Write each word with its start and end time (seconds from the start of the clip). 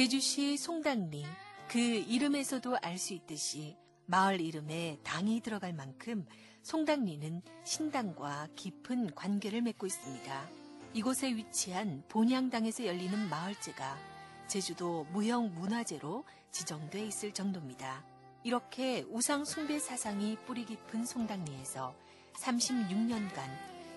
제주시 0.00 0.56
송당리 0.56 1.26
그 1.68 1.78
이름에서도 1.78 2.74
알 2.80 2.96
수 2.96 3.12
있듯이 3.12 3.76
마을 4.06 4.40
이름에 4.40 4.98
당이 5.02 5.42
들어갈 5.42 5.74
만큼 5.74 6.24
송당리는 6.62 7.42
신당과 7.64 8.48
깊은 8.56 9.14
관계를 9.14 9.60
맺고 9.60 9.86
있습니다. 9.86 10.48
이곳에 10.94 11.28
위치한 11.28 12.02
본향당에서 12.08 12.86
열리는 12.86 13.28
마을제가 13.28 13.98
제주도 14.46 15.04
무형문화재로 15.12 16.24
지정돼 16.50 17.04
있을 17.04 17.34
정도입니다. 17.34 18.02
이렇게 18.42 19.04
우상 19.10 19.44
숭배 19.44 19.78
사상이 19.78 20.38
뿌리 20.46 20.64
깊은 20.64 21.04
송당리에서 21.04 21.94
36년간 22.36 23.36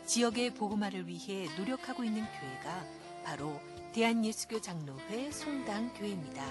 지역의 0.05 0.55
복음화를 0.55 1.07
위해 1.07 1.47
노력하고 1.57 2.04
있는 2.04 2.25
교회가 2.25 2.86
바로 3.24 3.57
대한예수교 3.93 4.60
장로회 4.60 5.29
송당교회입니다. 5.29 6.43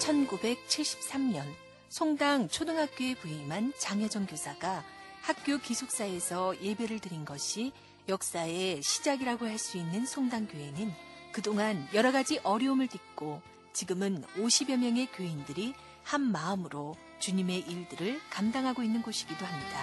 (1973년) 0.00 1.44
송당 1.90 2.48
초등학교에 2.48 3.14
부임한 3.14 3.72
장혜정 3.78 4.26
교사가 4.26 4.84
학교 5.20 5.58
기숙사에서 5.58 6.60
예배를 6.60 6.98
드린 6.98 7.24
것이 7.24 7.70
역사의 8.08 8.82
시작이라고 8.82 9.46
할 9.46 9.58
수 9.58 9.78
있는 9.78 10.04
송당교회는 10.04 11.11
그동안 11.32 11.88
여러 11.94 12.12
가지 12.12 12.38
어려움을 12.42 12.88
딛고 12.88 13.40
지금은 13.72 14.22
50여 14.36 14.76
명의 14.78 15.06
교인들이 15.06 15.74
한 16.04 16.20
마음으로 16.20 16.96
주님의 17.20 17.60
일들을 17.60 18.20
감당하고 18.30 18.82
있는 18.82 19.02
곳이기도 19.02 19.44
합니다. 19.44 19.78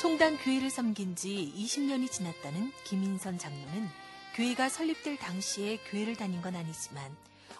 송당 0.00 0.36
교회를 0.38 0.70
섬긴 0.70 1.16
지 1.16 1.52
20년이 1.56 2.10
지났다는 2.10 2.72
김인선 2.84 3.38
장로는 3.38 3.88
교회가 4.34 4.68
설립될 4.68 5.18
당시에 5.18 5.78
교회를 5.90 6.16
다닌 6.16 6.40
건 6.42 6.54
아니지만 6.54 7.14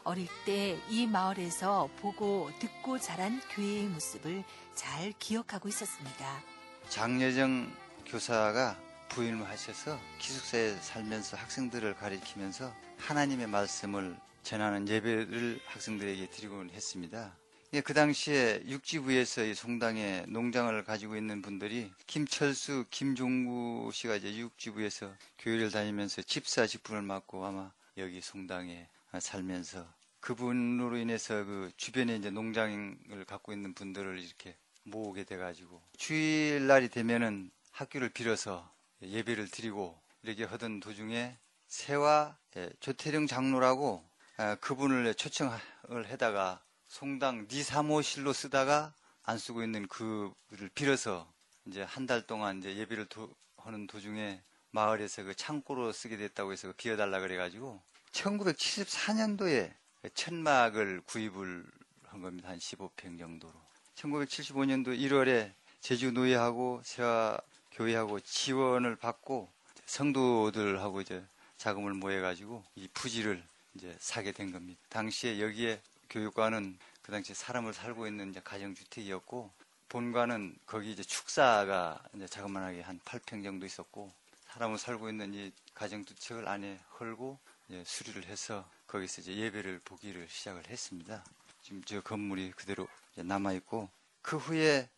어릴 0.04 0.28
때 0.44 0.78
이 0.88 1.06
마을에서 1.06 1.88
보고 2.00 2.48
듣고 2.60 2.98
자란 2.98 3.40
교회의 3.50 3.86
모습을 3.86 4.44
잘 4.74 5.12
기억하고 5.18 5.68
있었습니다. 5.68 6.42
장여정 6.88 7.68
교사가 8.06 8.78
부임을 9.08 9.48
하셔서 9.48 9.98
기숙사에 10.18 10.76
살면서 10.76 11.36
학생들을 11.36 11.94
가리키면서 11.96 12.72
하나님의 12.98 13.48
말씀을 13.48 14.16
전하는 14.42 14.88
예배를 14.88 15.60
학생들에게 15.66 16.30
드리곤 16.30 16.70
했습니다. 16.70 17.36
예, 17.72 17.80
그 17.80 17.94
당시에 17.94 18.62
육지부에서 18.66 19.44
이 19.44 19.54
송당에 19.54 20.24
농장을 20.28 20.84
가지고 20.84 21.16
있는 21.16 21.42
분들이 21.42 21.92
김철수, 22.06 22.84
김종구 22.90 23.90
씨가 23.92 24.16
이제 24.16 24.36
육지부에서 24.36 25.12
교회를 25.40 25.72
다니면서 25.72 26.22
집사 26.22 26.66
직분을 26.66 27.02
맡고 27.02 27.44
아마 27.44 27.72
여기 27.98 28.20
송당에 28.20 28.88
살면서 29.18 29.86
그분으로 30.20 30.96
인해서 30.96 31.44
그 31.44 31.70
주변에 31.76 32.16
이제 32.16 32.30
농장을 32.30 33.24
갖고 33.26 33.52
있는 33.52 33.74
분들을 33.74 34.20
이렇게 34.20 34.56
모으게 34.84 35.24
돼가지고 35.24 35.82
주일날이 35.96 36.88
되면은 36.88 37.50
학교를 37.76 38.08
빌어서 38.08 38.72
예배를 39.02 39.50
드리고 39.50 40.00
이렇게 40.22 40.44
하던 40.44 40.80
도중에 40.80 41.36
세와 41.66 42.38
예, 42.56 42.70
조태령 42.80 43.26
장로라고 43.26 44.02
아, 44.38 44.54
그분을 44.56 45.14
초청을 45.14 46.06
해다가 46.06 46.62
송당 46.88 47.48
니 47.48 47.62
사무실로 47.62 48.32
쓰다가 48.32 48.94
안 49.22 49.36
쓰고 49.36 49.62
있는 49.62 49.86
그를 49.88 50.70
빌어서 50.74 51.30
이제 51.66 51.82
한 51.82 52.06
달 52.06 52.26
동안 52.26 52.60
이제 52.60 52.76
예배를 52.76 53.06
도, 53.06 53.34
하는 53.58 53.86
도중에 53.86 54.42
마을에서 54.70 55.24
그 55.24 55.34
창고로 55.34 55.92
쓰게 55.92 56.16
됐다고 56.16 56.52
해서 56.52 56.72
비워달라 56.78 57.20
그래가지고 57.20 57.82
1974년도에 58.12 59.74
천막을 60.14 61.02
구입을 61.02 61.66
한 62.04 62.22
겁니다. 62.22 62.48
한 62.48 62.58
15평 62.58 63.18
정도로. 63.18 63.52
1975년도 63.96 64.98
1월에 64.98 65.52
제주 65.80 66.12
노예하고 66.12 66.80
세화 66.84 67.38
교회하고 67.76 68.20
지원을 68.20 68.96
받고 68.96 69.50
성도들하고 69.84 71.02
이제 71.02 71.22
자금을 71.58 71.92
모여가지고 71.92 72.64
이 72.74 72.88
부지를 72.88 73.42
이제 73.74 73.94
사게 74.00 74.32
된 74.32 74.50
겁니다. 74.50 74.80
당시에 74.88 75.40
여기에 75.40 75.80
교육관은 76.08 76.78
그 77.02 77.12
당시에 77.12 77.34
사람을 77.34 77.74
살고 77.74 78.06
있는 78.06 78.30
이제 78.30 78.40
가정주택이었고 78.42 79.50
본관은 79.90 80.56
거기 80.66 80.90
이제 80.90 81.02
축사가 81.02 82.02
이제 82.14 82.26
자그만하게 82.26 82.80
한 82.80 82.98
8평 83.00 83.44
정도 83.44 83.66
있었고 83.66 84.10
사람을 84.48 84.78
살고 84.78 85.10
있는 85.10 85.34
이 85.34 85.52
가정주택을 85.74 86.48
안에 86.48 86.80
헐고 86.98 87.38
수리를 87.84 88.24
해서 88.24 88.66
거기서 88.86 89.20
이제 89.20 89.36
예배를 89.36 89.80
보기를 89.84 90.26
시작을 90.30 90.62
했습니다. 90.68 91.22
지금 91.62 91.82
저 91.84 92.00
건물이 92.00 92.52
그대로 92.52 92.88
남아 93.16 93.52
있고 93.52 93.90
그 94.22 94.38
후에 94.38 94.88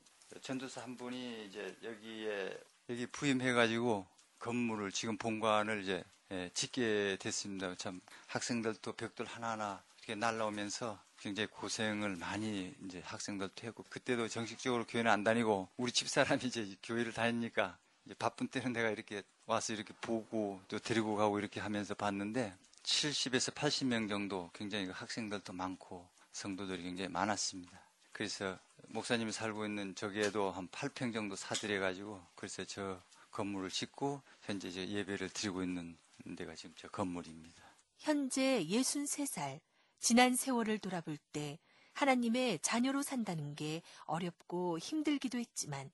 전도사 0.40 0.82
한 0.82 0.96
분이 0.96 1.46
이제 1.46 1.76
여기에 1.82 2.58
여기 2.90 3.06
부임해가지고 3.06 4.06
건물을 4.38 4.92
지금 4.92 5.16
본관을 5.16 5.82
이제 5.82 6.04
예, 6.30 6.50
짓게 6.52 7.16
됐습니다. 7.20 7.74
참 7.76 8.00
학생들도 8.26 8.92
벽돌 8.92 9.26
하나하나 9.26 9.82
이렇게 9.98 10.14
날라오면서 10.14 10.98
굉장히 11.18 11.46
고생을 11.48 12.16
많이 12.16 12.74
이제 12.84 13.00
학생들도 13.04 13.66
했고 13.66 13.82
그때도 13.84 14.28
정식적으로 14.28 14.86
교회는 14.86 15.10
안 15.10 15.24
다니고 15.24 15.68
우리 15.76 15.90
집 15.90 16.08
사람이 16.08 16.44
이제 16.44 16.76
교회를 16.82 17.12
다니니까 17.12 17.78
이제 18.04 18.14
바쁜 18.14 18.48
때는 18.48 18.72
내가 18.72 18.90
이렇게 18.90 19.22
와서 19.46 19.72
이렇게 19.72 19.94
보고 20.00 20.60
또 20.68 20.78
데리고 20.78 21.16
가고 21.16 21.38
이렇게 21.38 21.60
하면서 21.60 21.94
봤는데 21.94 22.54
70에서 22.82 23.54
80명 23.54 24.08
정도 24.08 24.50
굉장히 24.54 24.86
그 24.86 24.92
학생들도 24.92 25.52
많고 25.52 26.08
성도들이 26.32 26.82
굉장히 26.82 27.08
많았습니다. 27.08 27.87
그래서 28.18 28.58
목사님이 28.88 29.30
살고 29.30 29.64
있는 29.64 29.94
저기에도 29.94 30.50
한 30.50 30.66
8평 30.70 31.14
정도 31.14 31.36
사들여가지고 31.36 32.20
그래서 32.34 32.64
저 32.64 33.00
건물을 33.30 33.70
짓고 33.70 34.22
현재 34.42 34.66
이제 34.66 34.88
예배를 34.88 35.30
드리고 35.30 35.62
있는 35.62 35.96
데가 36.36 36.56
지금 36.56 36.74
저 36.76 36.88
건물입니다. 36.88 37.62
현재 37.96 38.66
63살, 38.66 39.60
지난 40.00 40.34
세월을 40.34 40.80
돌아볼 40.80 41.16
때 41.30 41.60
하나님의 41.92 42.58
자녀로 42.60 43.02
산다는 43.02 43.54
게 43.54 43.82
어렵고 44.06 44.80
힘들기도 44.80 45.38
했지만 45.38 45.88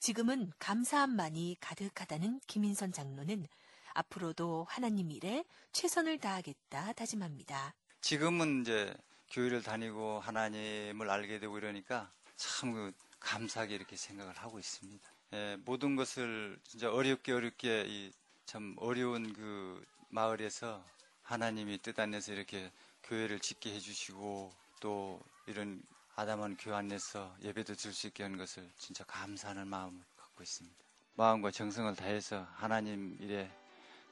지금은 0.00 0.50
감사함만이 0.58 1.58
가득하다는 1.60 2.40
김인선 2.48 2.90
장로는 2.90 3.46
앞으로도 3.94 4.66
하나님 4.68 5.12
일에 5.12 5.44
최선을 5.70 6.18
다하겠다 6.18 6.94
다짐합니다. 6.94 7.76
지금은 8.00 8.62
이제 8.62 8.92
교회를 9.30 9.62
다니고 9.62 10.20
하나님을 10.20 11.10
알게 11.10 11.38
되고 11.38 11.58
이러니까 11.58 12.10
참 12.36 12.92
감사하게 13.20 13.74
이렇게 13.74 13.96
생각을 13.96 14.34
하고 14.34 14.58
있습니다. 14.58 15.08
예, 15.34 15.56
모든 15.64 15.96
것을 15.96 16.58
진짜 16.64 16.90
어렵게 16.90 17.32
어렵게 17.32 18.10
참 18.46 18.74
어려운 18.78 19.32
그 19.34 19.84
마을에서 20.08 20.82
하나님이 21.22 21.78
뜻 21.78 21.98
안에서 21.98 22.32
이렇게 22.32 22.72
교회를 23.04 23.40
짓게 23.40 23.74
해주시고 23.74 24.52
또 24.80 25.20
이런 25.46 25.82
아담한 26.16 26.56
교회 26.56 26.74
안에서 26.74 27.36
예배도 27.42 27.74
들수 27.74 28.06
있게 28.08 28.22
한 28.22 28.36
것을 28.36 28.68
진짜 28.78 29.04
감사하는 29.04 29.68
마음을 29.68 30.00
갖고 30.16 30.42
있습니다. 30.42 30.76
마음과 31.14 31.50
정성을 31.50 31.94
다해서 31.96 32.46
하나님 32.54 33.16
일에 33.20 33.50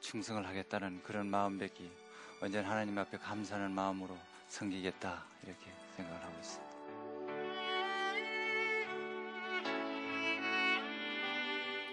충성을 0.01 0.45
하겠다는 0.45 1.01
그런 1.03 1.27
마음밖에 1.27 1.89
언제나 2.39 2.69
하나님 2.69 2.97
앞에 2.97 3.17
감사하는 3.17 3.71
마음으로 3.71 4.17
섬기겠다 4.47 5.25
이렇게 5.43 5.71
생각을 5.95 6.23
하고 6.23 6.33
있습니다. 6.37 6.67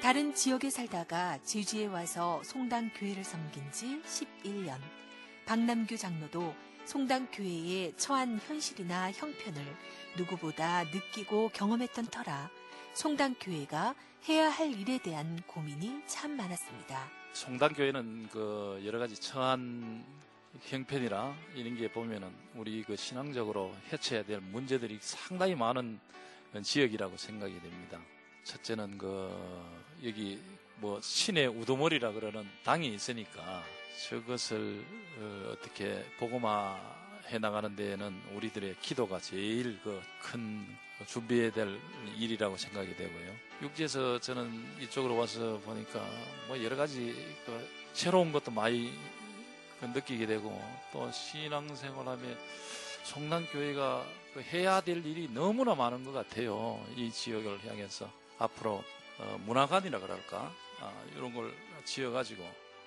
다른 0.02 0.34
지역에 0.34 0.68
살다가 0.68 1.38
제주에 1.44 1.86
와서 1.86 2.42
송당 2.44 2.90
교회를 2.94 3.24
섬긴 3.24 3.72
지 3.72 4.02
11년. 4.02 4.78
박남규 5.46 5.96
장로도 5.96 6.54
송당 6.84 7.28
교회에 7.32 7.92
처한 7.96 8.38
현실이나 8.38 9.12
형편을 9.12 9.64
누구보다 10.18 10.84
느끼고 10.84 11.50
경험했던 11.54 12.06
터라 12.06 12.50
송당 12.92 13.36
교회가 13.40 13.94
해야 14.28 14.50
할 14.50 14.72
일에 14.72 14.98
대한 14.98 15.42
고민이 15.46 16.02
참 16.06 16.36
많았습니다. 16.36 17.10
송당 17.32 17.72
교회는 17.72 18.28
그 18.30 18.82
여러 18.84 18.98
가지 18.98 19.16
처한 19.16 20.04
형편이라 20.62 21.34
이런 21.54 21.76
게 21.76 21.90
보면은 21.90 22.30
우리 22.54 22.82
그 22.82 22.96
신앙적으로 22.96 23.74
해쳐야 23.92 24.24
될 24.24 24.40
문제들이 24.40 24.98
상당히 25.00 25.54
많은 25.54 25.98
지역이라고 26.62 27.16
생각이 27.16 27.60
됩니다. 27.60 28.00
첫째는 28.44 28.98
그 28.98 29.30
여기 30.04 30.40
뭐 30.76 31.00
신의 31.00 31.48
우두머리라 31.48 32.12
그러는 32.12 32.48
당이 32.62 32.88
있으니까 32.94 33.62
저것을 34.08 34.84
어, 35.18 35.54
떻게 35.62 36.04
복음화해 36.18 37.38
나가는 37.40 37.74
데에는 37.74 38.20
우리들의 38.34 38.76
기도가 38.80 39.20
제일 39.20 39.80
그 39.82 40.00
큰 40.20 40.66
준비해야 41.06 41.50
될 41.50 41.78
일이라고 42.16 42.56
생각이 42.56 42.96
되고요. 42.96 43.34
육지에서 43.62 44.18
저는 44.20 44.80
이쪽으로 44.80 45.16
와서 45.16 45.60
보니까 45.64 46.04
뭐 46.48 46.62
여러 46.62 46.76
가지 46.76 47.14
그 47.44 47.68
새로운 47.92 48.32
것도 48.32 48.50
많이 48.50 48.90
그 48.90 49.23
느끼게 49.92 50.26
되고 50.26 50.60
또 50.92 51.10
신앙생활하며 51.10 52.22
성남교회가 53.04 54.04
그 54.32 54.40
해야 54.40 54.80
될 54.80 55.04
일이 55.04 55.28
너무나 55.32 55.74
많은 55.74 56.04
것 56.04 56.12
같아요. 56.12 56.84
이 56.96 57.10
지역을 57.10 57.64
향해서 57.66 58.10
앞으로 58.38 58.82
어, 59.18 59.40
문화관이라 59.44 60.00
그럴까 60.00 60.52
아, 60.80 60.92
이런 61.14 61.32
걸 61.32 61.54
지어가지고 61.84 62.42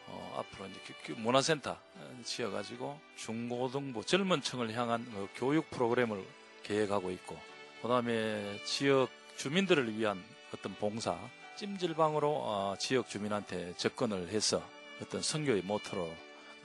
어, 0.08 0.38
앞으로 0.40 0.68
이제 0.68 1.14
문화센터 1.14 1.72
어, 1.72 2.20
지어가지고 2.24 3.00
중고등부 3.16 4.04
젊은 4.06 4.42
층을 4.42 4.74
향한 4.74 5.06
어, 5.14 5.28
교육 5.36 5.70
프로그램을 5.70 6.26
계획하고 6.64 7.12
있고 7.12 7.38
그다음에 7.82 8.60
지역 8.66 9.10
주민들을 9.38 9.98
위한 9.98 10.24
어떤 10.54 10.74
봉사 10.76 11.18
찜질방으로 11.58 12.30
어, 12.30 12.76
지역 12.80 13.10
주민한테 13.10 13.74
접근을 13.78 14.30
해서 14.30 14.62
어떤 15.02 15.22
선교의 15.22 15.62
모토로 15.62 16.12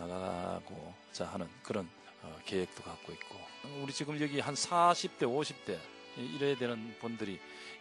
나가고자 0.07 1.27
하는 1.27 1.49
그런 1.63 1.89
어, 2.23 2.39
계획도 2.45 2.83
갖고 2.83 3.13
있고 3.13 3.39
우리 3.83 3.93
지금 3.93 4.21
여기 4.21 4.41
한 4.41 4.55
40대 4.55 5.21
50대 5.23 5.79
이래야 6.17 6.57
되는 6.57 6.95
분들이 7.01 7.41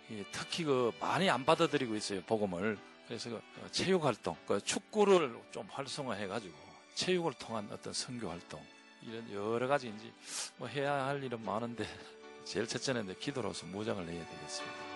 이 0.09 0.23
특히 0.31 0.63
그 0.63 0.91
많이 0.99 1.29
안 1.29 1.45
받아들이고 1.45 1.95
있어요 1.95 2.21
복음을 2.21 2.77
그래서 3.07 3.29
그 3.29 3.35
어, 3.35 3.67
체육 3.71 4.03
활동 4.05 4.35
그 4.47 4.61
축구를 4.61 5.37
좀 5.51 5.67
활성화해 5.69 6.27
가지고 6.27 6.53
체육을 6.95 7.33
통한 7.33 7.67
어떤 7.71 7.93
선교 7.93 8.29
활동 8.29 8.61
이런 9.03 9.31
여러 9.33 9.67
가지 9.67 9.89
이제 9.89 10.11
뭐 10.57 10.67
해야 10.67 11.05
할 11.07 11.23
일은 11.23 11.43
많은데 11.43 11.85
제일 12.45 12.67
첫째는 12.67 13.15
기도로서 13.19 13.65
무장을 13.67 14.05
내야 14.05 14.25
되겠습니다. 14.25 14.90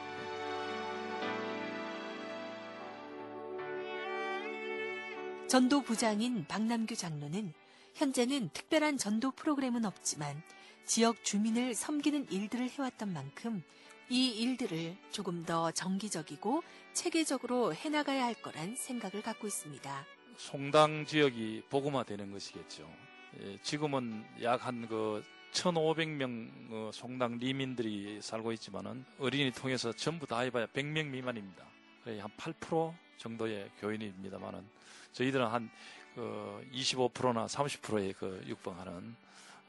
전도 5.48 5.82
부장인 5.84 6.46
박남규 6.48 6.96
장로는 6.96 7.54
현재는 7.94 8.50
특별한 8.50 8.98
전도 8.98 9.32
프로그램은 9.32 9.86
없지만 9.86 10.42
지역 10.86 11.24
주민을 11.24 11.76
섬기는 11.76 12.32
일들을 12.32 12.70
해왔던 12.70 13.14
만큼 13.14 13.64
이 14.10 14.30
일들을 14.30 14.98
조금 15.12 15.44
더 15.46 15.72
정기적이고 15.72 16.64
체계적으로 16.94 17.74
해나가야 17.74 18.24
할 18.24 18.34
거란 18.36 18.76
생각을 18.76 19.22
갖고 19.22 19.48
있습니다. 19.48 20.06
송당 20.38 21.06
지역이 21.06 21.64
복음화되는 21.70 22.32
것이겠죠. 22.32 22.90
예, 23.42 23.58
지금은 23.62 24.24
약 24.44 24.66
한 24.66 24.88
그 24.88 25.24
1,500명 25.54 26.50
어, 26.72 26.92
송당 26.94 27.38
리민들이 27.38 28.20
살고 28.22 28.52
있지만은 28.54 29.06
어린이 29.20 29.52
통해서 29.52 29.94
전부 29.94 30.28
다 30.28 30.40
해봐야 30.40 30.66
100명 30.68 31.08
미만입니다. 31.08 31.66
한 32.04 32.20
8% 32.38 32.94
정도의 33.18 33.70
교인입니다만은 33.80 34.66
저희들은 35.12 35.48
한그 35.48 36.70
25%나 36.74 37.46
30%의 37.46 38.14
그 38.14 38.44
육방하는 38.48 39.16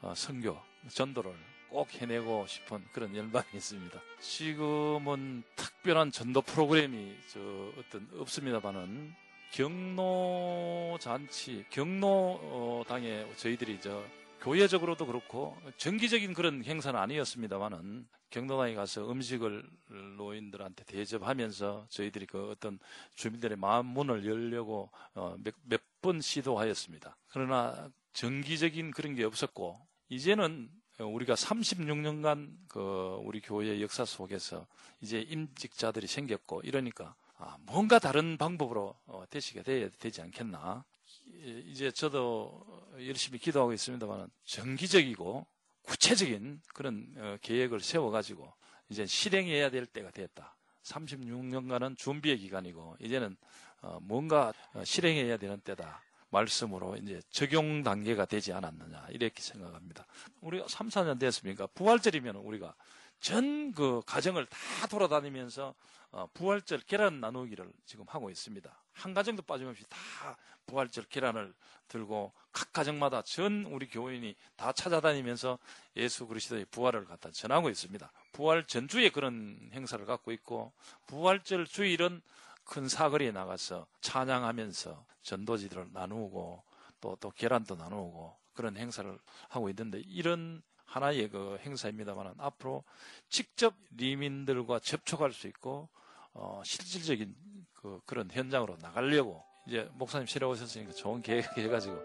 어, 0.01 0.13
선교 0.15 0.57
전도를 0.89 1.33
꼭 1.69 1.93
해내고 1.93 2.45
싶은 2.47 2.83
그런 2.93 3.15
열망이 3.15 3.45
있습니다. 3.53 3.99
지금은 4.19 5.43
특별한 5.55 6.11
전도 6.11 6.41
프로그램이 6.41 7.15
저 7.27 7.39
어떤 7.77 8.07
없습니다만은 8.19 9.13
경로 9.51 10.97
잔치, 10.99 11.65
경로 11.69 12.39
어, 12.41 12.83
당에 12.87 13.25
저희들이 13.35 13.79
저 13.81 14.03
교회적으로도 14.47 15.05
그렇고 15.07 15.57
정기적인 15.75 16.33
그런 16.33 16.63
행사는 16.63 16.97
아니었습니다만은 16.97 18.07
경로당에 18.29 18.75
가서 18.75 19.11
음식을 19.11 19.69
노인들한테 20.15 20.85
대접하면서 20.85 21.87
저희들이 21.89 22.27
그 22.27 22.51
어떤 22.51 22.79
주민들의 23.15 23.57
마음 23.57 23.87
문을 23.87 24.25
열려고 24.25 24.89
어, 25.15 25.35
몇번 25.63 26.21
시도하였습니다. 26.21 27.17
그러나 27.27 27.89
정기적인 28.13 28.91
그런 28.91 29.15
게 29.15 29.25
없었고 29.25 29.85
이제는 30.07 30.69
우리가 30.99 31.33
36년간 31.33 32.49
그 32.69 33.19
우리 33.23 33.41
교회 33.41 33.81
역사 33.81 34.05
속에서 34.05 34.65
이제 35.01 35.19
임직자들이 35.19 36.07
생겼고 36.07 36.61
이러니까 36.63 37.15
아, 37.37 37.57
뭔가 37.65 37.99
다른 37.99 38.37
방법으로 38.37 38.95
어, 39.07 39.23
돼야 39.29 39.89
되지 39.99 40.21
않겠나. 40.21 40.85
이- 41.25 41.63
이제 41.67 41.91
저도 41.91 42.65
열심히 43.05 43.39
기도하고 43.39 43.73
있습니다만 43.73 44.29
정기적이고 44.45 45.45
구체적인 45.83 46.61
그런 46.73 47.13
어, 47.17 47.37
계획을 47.41 47.79
세워가지고 47.79 48.51
이제 48.89 49.05
실행해야 49.05 49.69
될 49.69 49.85
때가 49.85 50.11
됐다. 50.11 50.55
36년간은 50.83 51.97
준비의 51.97 52.37
기간이고 52.37 52.97
이제는 52.99 53.37
어, 53.81 53.99
뭔가 54.01 54.53
어, 54.73 54.83
실행해야 54.83 55.37
되는 55.37 55.59
때다. 55.59 56.01
말씀으로 56.29 56.97
이제 56.97 57.21
적용 57.29 57.83
단계가 57.83 58.25
되지 58.25 58.51
않았느냐 58.51 59.07
이렇게 59.11 59.41
생각합니다. 59.41 60.05
우리가 60.41 60.67
3, 60.67 60.89
4년 60.89 61.19
됐습니까? 61.19 61.67
부활절이면 61.67 62.35
우리가 62.37 62.75
전 63.19 63.57
그 63.77 64.01
가정을 64.07 64.45
다 64.47 64.87
돌아다니면서 64.87 65.75
어, 66.11 66.27
부활절 66.33 66.79
계란 66.87 67.19
나누기를 67.19 67.71
지금 67.85 68.05
하고 68.07 68.29
있습니다. 68.31 68.83
한 68.97 69.13
가정도 69.13 69.41
빠짐없이 69.43 69.83
다 69.89 70.37
부활절 70.65 71.05
계란을 71.05 71.53
들고 71.87 72.33
각 72.51 72.73
가정마다 72.73 73.21
전 73.21 73.65
우리 73.65 73.87
교인이 73.87 74.35
다 74.55 74.71
찾아다니면서 74.71 75.57
예수 75.95 76.27
그리스도의 76.27 76.65
부활을 76.65 77.05
갖다 77.05 77.31
전하고 77.31 77.69
있습니다. 77.69 78.11
부활 78.33 78.65
전주에 78.65 79.09
그런 79.09 79.69
행사를 79.73 80.03
갖고 80.05 80.31
있고 80.33 80.73
부활절 81.05 81.67
주일은 81.67 82.21
큰 82.65 82.89
사거리에 82.89 83.31
나가서 83.31 83.87
찬양하면서 84.01 85.05
전도지들을 85.21 85.89
나누고 85.93 86.63
또, 86.99 87.17
또 87.19 87.31
계란도 87.31 87.75
나누고 87.75 88.35
그런 88.53 88.75
행사를 88.75 89.17
하고 89.49 89.69
있는데 89.69 89.99
이런 89.99 90.61
하나의 90.85 91.29
그 91.29 91.57
행사입니다만 91.61 92.33
앞으로 92.37 92.83
직접 93.29 93.75
리민들과 93.91 94.79
접촉할 94.79 95.31
수 95.31 95.47
있고 95.47 95.89
어, 96.37 96.61
실질적인 96.63 97.35
그, 97.73 97.99
그런 98.05 98.29
현장으로 98.31 98.77
나가려고 98.81 99.43
이제 99.67 99.89
목사님 99.95 100.27
실어 100.27 100.49
오셨으니까 100.49 100.93
좋은 100.93 101.21
계획 101.21 101.57
해가지고 101.57 101.95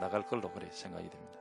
나갈 0.00 0.24
걸로 0.26 0.50
그래 0.52 0.68
생각이 0.70 1.08
됩니다. 1.10 1.32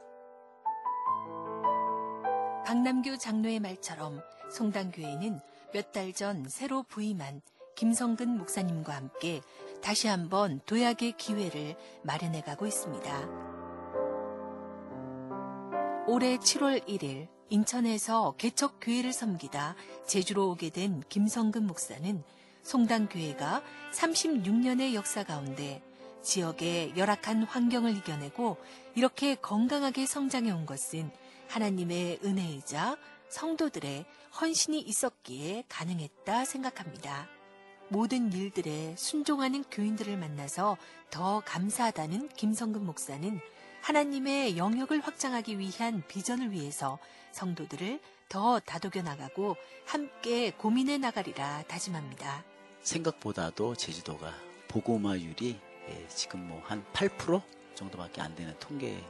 박남규 2.66 3.18
장로의 3.18 3.60
말처럼 3.60 4.22
송당교회는 4.52 5.40
몇 5.74 5.92
달 5.94 6.14
전 6.14 6.46
새로 6.50 6.84
부임한 6.84 7.42
김성근 7.76 8.38
목사님과 8.38 8.94
함께 8.94 9.42
다시 9.82 10.08
한번 10.08 10.60
도약의 10.66 11.14
기회를 11.18 11.76
마련해 12.04 12.42
가고 12.42 12.66
있습니다. 12.68 13.28
올해 16.08 16.38
7월 16.38 16.86
1일 16.88 17.30
인천에서 17.50 18.36
개척교회를 18.38 19.14
섬기다 19.14 19.76
제주로 20.06 20.50
오게 20.52 20.70
된 20.70 21.02
김성근 21.10 21.66
목사는 21.68 22.24
송당교회가 22.64 23.64
36년의 23.92 24.94
역사 24.94 25.24
가운데 25.24 25.82
지역의 26.22 26.94
열악한 26.98 27.44
환경을 27.44 27.96
이겨내고 27.98 28.58
이렇게 28.96 29.36
건강하게 29.36 30.06
성장해 30.06 30.52
온 30.52 30.66
것은 30.66 31.12
하나님의 31.48 32.20
은혜이자 32.24 32.98
성도들의 33.30 34.06
헌신이 34.40 34.80
있었기에 34.80 35.66
가능했다 35.68 36.46
생각합니다. 36.46 37.28
모든 37.90 38.32
일들에 38.32 38.96
순종하는 38.98 39.64
교인들을 39.70 40.16
만나서 40.16 40.78
더 41.10 41.42
감사하다는 41.46 42.30
김성근 42.30 42.86
목사는 42.86 43.40
하나님의 43.82 44.58
영역을 44.58 45.02
확장하기 45.02 45.60
위한 45.60 46.04
비전을 46.08 46.52
위해서 46.52 47.00
성도들을 47.34 48.00
더 48.30 48.60
다독여 48.60 49.04
나가고 49.04 49.58
함께 49.86 50.52
고민해 50.52 51.00
나가리라 51.00 51.64
다짐합니다. 51.68 52.51
생각보다도 52.82 53.76
제주도가 53.76 54.34
보고마율이 54.68 55.60
예, 55.90 56.08
지금 56.08 56.48
뭐 56.48 56.62
한 56.66 56.86
8% 56.94 57.42
정도밖에 57.76 58.22
안 58.22 58.36
되는 58.36 58.58
통계를 58.60 59.02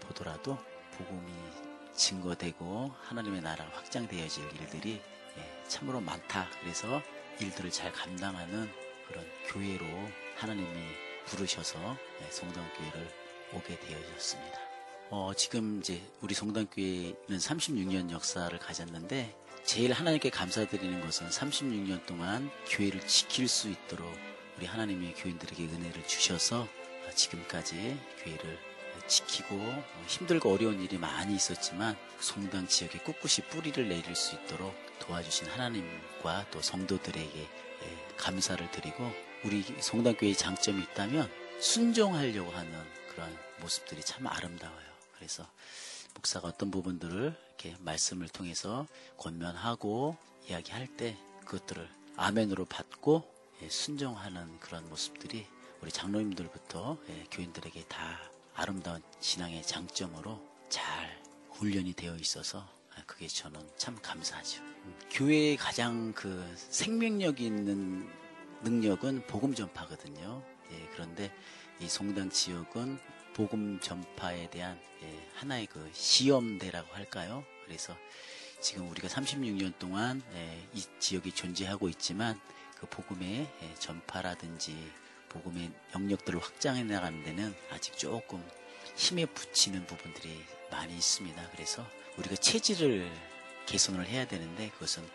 보더라도 0.00 0.58
복음이 0.98 1.32
증거되고 1.94 2.92
하나님의 3.02 3.40
나라가 3.42 3.70
확장되어질 3.76 4.44
일들이 4.60 5.00
예, 5.38 5.68
참으로 5.68 6.00
많다. 6.00 6.48
그래서 6.60 7.00
일들을 7.40 7.70
잘 7.70 7.92
감당하는 7.92 8.70
그런 9.08 9.24
교회로 9.46 9.84
하나님이 10.36 10.66
부르셔서 11.26 11.78
예, 12.22 12.30
성당교회를 12.30 13.08
오게 13.54 13.78
되어졌습니다. 13.80 14.65
어, 15.08 15.32
지금 15.36 15.78
이제 15.78 16.02
우리 16.20 16.34
성당교회는 16.34 17.38
36년 17.38 18.10
역사를 18.10 18.58
가졌는데 18.58 19.36
제일 19.64 19.92
하나님께 19.92 20.30
감사드리는 20.30 21.00
것은 21.00 21.28
36년 21.28 22.04
동안 22.06 22.50
교회를 22.68 23.06
지킬 23.06 23.46
수 23.46 23.68
있도록 23.68 24.12
우리 24.56 24.66
하나님의 24.66 25.14
교인들에게 25.14 25.62
은혜를 25.64 26.06
주셔서 26.08 26.66
지금까지 27.14 27.96
교회를 28.24 28.58
지키고 29.06 29.54
어, 29.54 30.04
힘들고 30.08 30.52
어려운 30.52 30.82
일이 30.82 30.98
많이 30.98 31.36
있었지만 31.36 31.96
송당 32.18 32.66
지역에 32.66 32.98
꿋꿋이 32.98 33.48
뿌리를 33.48 33.88
내릴 33.88 34.16
수 34.16 34.34
있도록 34.34 34.74
도와주신 34.98 35.46
하나님과 35.46 36.46
또 36.50 36.60
성도들에게 36.60 37.38
예, 37.38 38.16
감사를 38.16 38.68
드리고 38.72 39.12
우리 39.44 39.62
송당교회의 39.62 40.34
장점이 40.34 40.82
있다면 40.82 41.30
순종하려고 41.60 42.50
하는 42.50 42.72
그런 43.08 43.32
모습들이 43.60 44.02
참 44.02 44.26
아름다워요. 44.26 44.85
그래서 45.16 45.46
목사가 46.14 46.48
어떤 46.48 46.70
부분들을 46.70 47.34
이렇게 47.48 47.76
말씀을 47.80 48.28
통해서 48.28 48.86
권면하고 49.18 50.16
이야기할 50.48 50.86
때 50.96 51.16
그것들을 51.44 51.88
아멘으로 52.16 52.64
받고 52.64 53.32
예, 53.62 53.68
순종하는 53.68 54.58
그런 54.60 54.88
모습들이 54.88 55.46
우리 55.80 55.90
장로님들부터 55.90 56.98
예, 57.08 57.24
교인들에게 57.30 57.84
다 57.86 58.18
아름다운 58.54 59.02
신앙의 59.20 59.62
장점으로 59.62 60.40
잘 60.68 61.22
훈련이 61.52 61.92
되어 61.94 62.16
있어서 62.16 62.66
아, 62.94 63.02
그게 63.06 63.26
저는 63.28 63.60
참 63.76 63.98
감사하죠. 64.00 64.62
음, 64.62 64.98
교회의 65.10 65.56
가장 65.56 66.12
그 66.14 66.54
생명력 66.56 67.40
있는 67.40 68.08
능력은 68.62 69.26
복음 69.26 69.54
전파거든요. 69.54 70.42
예, 70.72 70.88
그런데 70.92 71.32
이 71.80 71.88
송당 71.88 72.30
지역은 72.30 72.98
복음 73.36 73.78
전파에 73.80 74.48
대한 74.48 74.80
예, 75.02 75.28
하나의 75.34 75.66
그 75.66 75.90
시험대라고 75.92 76.94
할까요? 76.94 77.44
그래서 77.66 77.94
지금 78.62 78.88
우리가 78.90 79.08
36년 79.08 79.78
동안 79.78 80.22
예, 80.32 80.66
이 80.72 80.82
지역이 80.98 81.32
존재하고 81.32 81.90
있지만 81.90 82.40
그 82.80 82.86
복음의 82.86 83.46
예, 83.62 83.74
전파라든지 83.74 84.90
복음의 85.28 85.70
영역들을 85.94 86.40
확장해 86.40 86.84
나가는 86.84 87.22
데는 87.24 87.54
아직 87.70 87.98
조금 87.98 88.42
힘에 88.94 89.26
붙이는 89.26 89.86
부분들이 89.86 90.42
많이 90.70 90.94
있습니다. 90.94 91.50
그래서 91.50 91.86
우리가 92.16 92.36
체질을 92.36 93.12
개선을 93.66 94.06
해야 94.06 94.26
되는데 94.26 94.70
그것은 94.70 95.06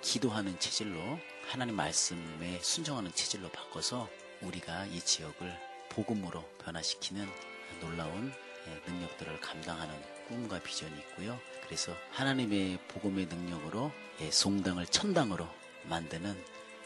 기도하는 0.00 0.60
체질로 0.60 1.18
하나님 1.48 1.74
말씀에 1.74 2.60
순종하는 2.62 3.10
체질로 3.12 3.48
바꿔서 3.48 4.08
우리가 4.42 4.86
이 4.86 5.00
지역을 5.00 5.58
복음으로 5.88 6.48
변화시키는 6.58 7.53
놀라운 7.80 8.32
예, 8.66 8.90
능력들을 8.90 9.40
감당하는 9.40 9.94
꿈과 10.28 10.60
비전이 10.60 10.92
있고요. 11.00 11.38
그래서 11.64 11.92
하나님의 12.10 12.78
복음의 12.88 13.26
능력으로 13.26 13.92
예, 14.20 14.30
송당을 14.30 14.86
천당으로 14.86 15.48
만드는 15.84 16.34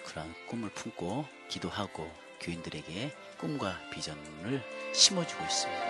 그런 0.05 0.35
꿈을 0.47 0.71
품고 0.71 1.27
기도하고 1.49 2.11
교인들에게 2.41 3.15
꿈과 3.39 3.79
비전을 3.91 4.63
심어주고 4.95 5.43
있습니다. 5.45 5.88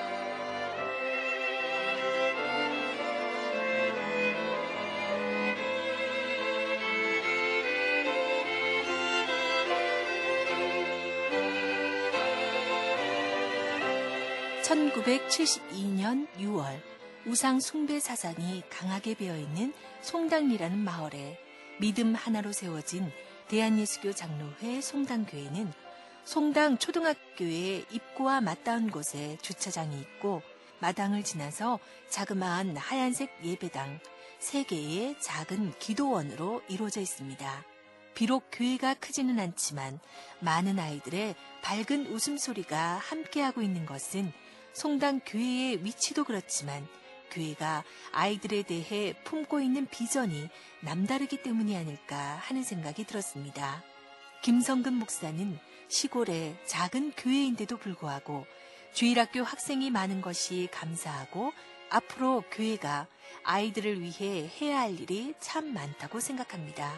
(1972년 14.99 16.27
6월) 16.39 16.81
우상 17.27 17.61
숭배 17.61 18.01
사상이 18.01 18.63
강하게 18.69 19.15
배어있는 19.15 19.73
송당리라는 20.03 20.79
마을에 20.79 21.39
믿음 21.79 22.15
하나로 22.15 22.53
세워진 22.53 23.13
대한예수교 23.49 24.13
장로회 24.13 24.81
송당교회는 24.81 25.73
송당 26.25 26.79
초등학교의 26.79 27.87
입구와 27.91 28.41
맞닿은 28.41 28.91
곳에 28.91 29.39
주차장이 29.41 30.01
있고 30.01 30.43
마당을 30.81 31.23
지나서 31.23 31.79
자그마한 32.09 32.77
하얀색 32.77 33.41
예배당 33.45 34.01
3개의 34.41 35.17
작은 35.21 35.79
기도원으로 35.79 36.63
이루어져 36.69 37.01
있습니다. 37.01 37.65
비록 38.15 38.49
교회가 38.51 38.95
크지는 38.95 39.39
않지만 39.39 40.01
많은 40.41 40.79
아이들의 40.79 41.37
밝은 41.63 42.09
웃음소리가 42.09 42.99
함께하고 42.99 43.63
있는 43.63 43.87
것은 43.87 44.33
송당 44.73 45.21
교회의 45.27 45.85
위치도 45.85 46.25
그렇지만 46.25 46.87
교회가 47.31 47.85
아이들에 48.13 48.63
대해 48.63 49.15
품고 49.25 49.61
있는 49.61 49.87
비전이 49.87 50.49
남다르기 50.81 51.43
때문이 51.43 51.77
아닐까 51.77 52.17
하는 52.17 52.63
생각이 52.63 53.05
들었습니다. 53.05 53.83
김성근 54.43 54.95
목사는 54.95 55.59
시골의 55.89 56.57
작은 56.65 57.13
교회인데도 57.17 57.77
불구하고 57.77 58.47
주일학교 58.93 59.43
학생이 59.43 59.91
많은 59.91 60.21
것이 60.21 60.69
감사하고 60.71 61.53
앞으로 61.91 62.45
교회가 62.51 63.07
아이들을 63.45 64.01
위해 64.01 64.51
해야 64.61 64.81
할 64.81 64.99
일이 64.99 65.35
참 65.41 65.73
많다고 65.73 66.21
생각합니다. 66.21 66.93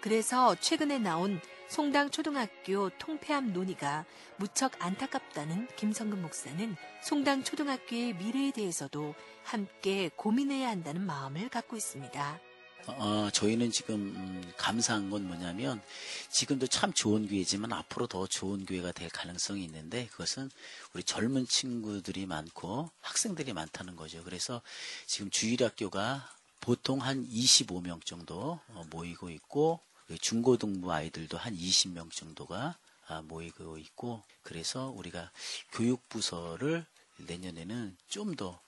그래서 0.00 0.54
최근에 0.54 0.98
나온 0.98 1.40
송당 1.68 2.10
초등학교 2.10 2.90
통폐합 2.90 3.44
논의가 3.44 4.04
무척 4.36 4.72
안타깝다는 4.78 5.68
김성근 5.76 6.22
목사는 6.22 6.76
송당 7.02 7.42
초등학교의 7.42 8.14
미래에 8.14 8.52
대해서도 8.52 9.14
함께 9.42 10.10
고민해야 10.14 10.68
한다는 10.68 11.02
마음을 11.02 11.48
갖고 11.48 11.76
있습니다. 11.76 12.40
어, 12.86 13.28
저희는 13.32 13.72
지금 13.72 13.94
음, 13.94 14.52
감사한 14.56 15.10
건 15.10 15.26
뭐냐면 15.26 15.82
지금도 16.30 16.68
참 16.68 16.92
좋은 16.92 17.26
교회지만 17.26 17.72
앞으로 17.72 18.06
더 18.06 18.28
좋은 18.28 18.64
교회가 18.64 18.92
될 18.92 19.08
가능성이 19.08 19.64
있는데 19.64 20.06
그것은 20.06 20.50
우리 20.94 21.02
젊은 21.02 21.46
친구들이 21.46 22.26
많고 22.26 22.90
학생들이 23.00 23.52
많다는 23.54 23.96
거죠. 23.96 24.22
그래서 24.22 24.62
지금 25.06 25.30
주일학교가 25.30 26.30
보통 26.60 27.02
한 27.02 27.26
25명 27.28 28.04
정도 28.06 28.60
어, 28.68 28.84
모이고 28.90 29.30
있고 29.30 29.80
중고등부 30.20 30.92
아이들도 30.92 31.36
한 31.36 31.56
20명 31.56 32.10
정도가 32.12 32.76
아, 33.08 33.22
모이고 33.22 33.78
있고 33.78 34.22
그래서 34.42 34.88
우리가 34.88 35.30
교육부서를 35.72 36.84
내년에는 37.18 37.96
좀 38.08 38.34
더 38.34 38.60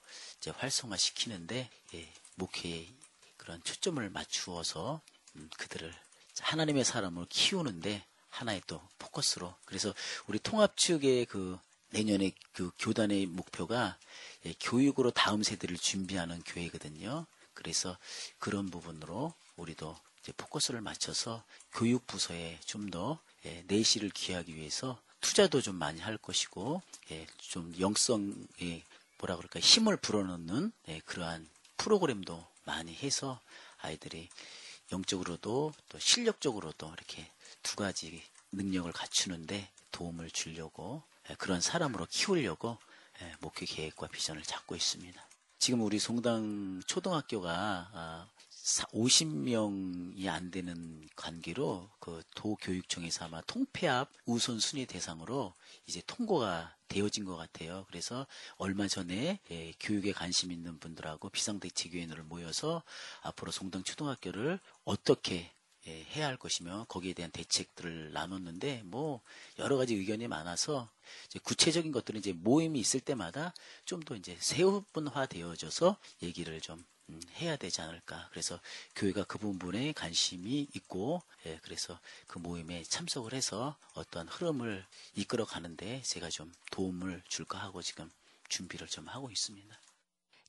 활성화시키는데 0.55 1.69
예, 1.95 2.13
목회에 2.35 2.87
그런 3.37 3.61
초점을 3.63 4.07
맞추어서 4.09 5.01
음, 5.35 5.49
그들을 5.57 5.93
하나님의 6.39 6.85
사람을 6.85 7.25
키우는데 7.29 8.03
하나의 8.29 8.61
또 8.67 8.81
포커스로 8.97 9.53
그래서 9.65 9.93
우리 10.27 10.39
통합 10.39 10.77
측의 10.77 11.25
그 11.25 11.59
내년에 11.89 12.31
그 12.53 12.71
교단의 12.79 13.25
목표가 13.25 13.97
예, 14.45 14.53
교육으로 14.59 15.11
다음 15.11 15.43
세대를 15.43 15.77
준비하는 15.77 16.41
교회거든요. 16.43 17.25
그래서 17.53 17.97
그런 18.37 18.69
부분으로 18.69 19.33
우리도 19.57 19.97
이제 20.21 20.31
포커스를 20.33 20.81
맞춰서 20.81 21.43
교육 21.73 22.07
부서에 22.07 22.59
좀더 22.65 23.19
예, 23.45 23.63
내실을 23.67 24.09
기하기 24.09 24.55
위해서 24.55 24.99
투자도 25.21 25.61
좀 25.61 25.75
많이 25.75 25.99
할 26.01 26.17
것이고 26.17 26.81
예, 27.11 27.27
좀 27.37 27.73
영성에 27.79 28.83
뭐라 29.19 29.35
그럴까 29.37 29.59
힘을 29.59 29.97
불어넣는 29.97 30.71
예, 30.89 30.99
그러한 31.05 31.47
프로그램도 31.77 32.45
많이 32.65 32.93
해서 32.95 33.39
아이들이 33.77 34.29
영적으로도 34.91 35.73
또 35.89 35.99
실력적으로도 35.99 36.91
이렇게 36.93 37.31
두 37.63 37.75
가지 37.75 38.23
능력을 38.51 38.91
갖추는데 38.91 39.69
도움을 39.91 40.31
주려고 40.31 41.03
예, 41.29 41.35
그런 41.35 41.61
사람으로 41.61 42.07
키우려고 42.09 42.77
예, 43.21 43.35
목회 43.39 43.65
계획과 43.65 44.07
비전을 44.07 44.43
잡고 44.43 44.75
있습니다. 44.75 45.29
지금 45.59 45.81
우리 45.81 45.99
송당 45.99 46.81
초등학교가 46.87 47.89
아, 47.93 48.27
50명이 48.91 50.27
안 50.27 50.51
되는 50.51 51.07
관계로 51.15 51.89
그 51.99 52.21
도교육청에서 52.35 53.25
아마 53.25 53.41
통폐합 53.41 54.09
우선순위 54.25 54.85
대상으로 54.85 55.53
이제 55.87 56.01
통고가 56.05 56.75
되어진 56.87 57.25
것 57.25 57.35
같아요. 57.35 57.85
그래서 57.87 58.27
얼마 58.57 58.87
전에 58.87 59.39
예, 59.51 59.73
교육에 59.79 60.11
관심 60.11 60.51
있는 60.51 60.79
분들하고 60.79 61.29
비상대책위원회를 61.29 62.23
모여서 62.23 62.83
앞으로 63.21 63.51
송당 63.51 63.83
초등학교를 63.83 64.59
어떻게 64.85 65.51
예, 65.87 66.03
해야 66.15 66.27
할 66.27 66.37
것이며 66.37 66.85
거기에 66.89 67.13
대한 67.13 67.31
대책들을 67.31 68.11
나눴는데 68.11 68.83
뭐 68.85 69.21
여러 69.59 69.77
가지 69.77 69.95
의견이 69.95 70.27
많아서 70.27 70.89
구체적인 71.43 71.91
것들은 71.91 72.19
이제 72.19 72.33
모임이 72.33 72.79
있을 72.79 72.99
때마다 72.99 73.53
좀 73.85 74.01
더 74.01 74.15
이제 74.15 74.35
세분화 74.39 75.27
되어져서 75.27 75.97
얘기를 76.23 76.59
좀 76.61 76.79
음, 76.79 76.98
해야 77.35 77.55
되지 77.55 77.81
않을까. 77.81 78.27
그래서 78.31 78.59
교회가 78.95 79.23
그 79.25 79.37
부분에 79.37 79.93
관심이 79.93 80.67
있고, 80.73 81.21
예, 81.45 81.59
그래서 81.63 81.99
그 82.27 82.39
모임에 82.39 82.83
참석을 82.83 83.33
해서 83.33 83.77
어떤 83.93 84.27
흐름을 84.27 84.85
이끌어 85.15 85.45
가는데 85.45 86.01
제가 86.03 86.29
좀 86.29 86.51
도움을 86.71 87.23
줄까 87.27 87.59
하고 87.59 87.81
지금 87.81 88.09
준비를 88.49 88.87
좀 88.87 89.07
하고 89.07 89.29
있습니다. 89.31 89.79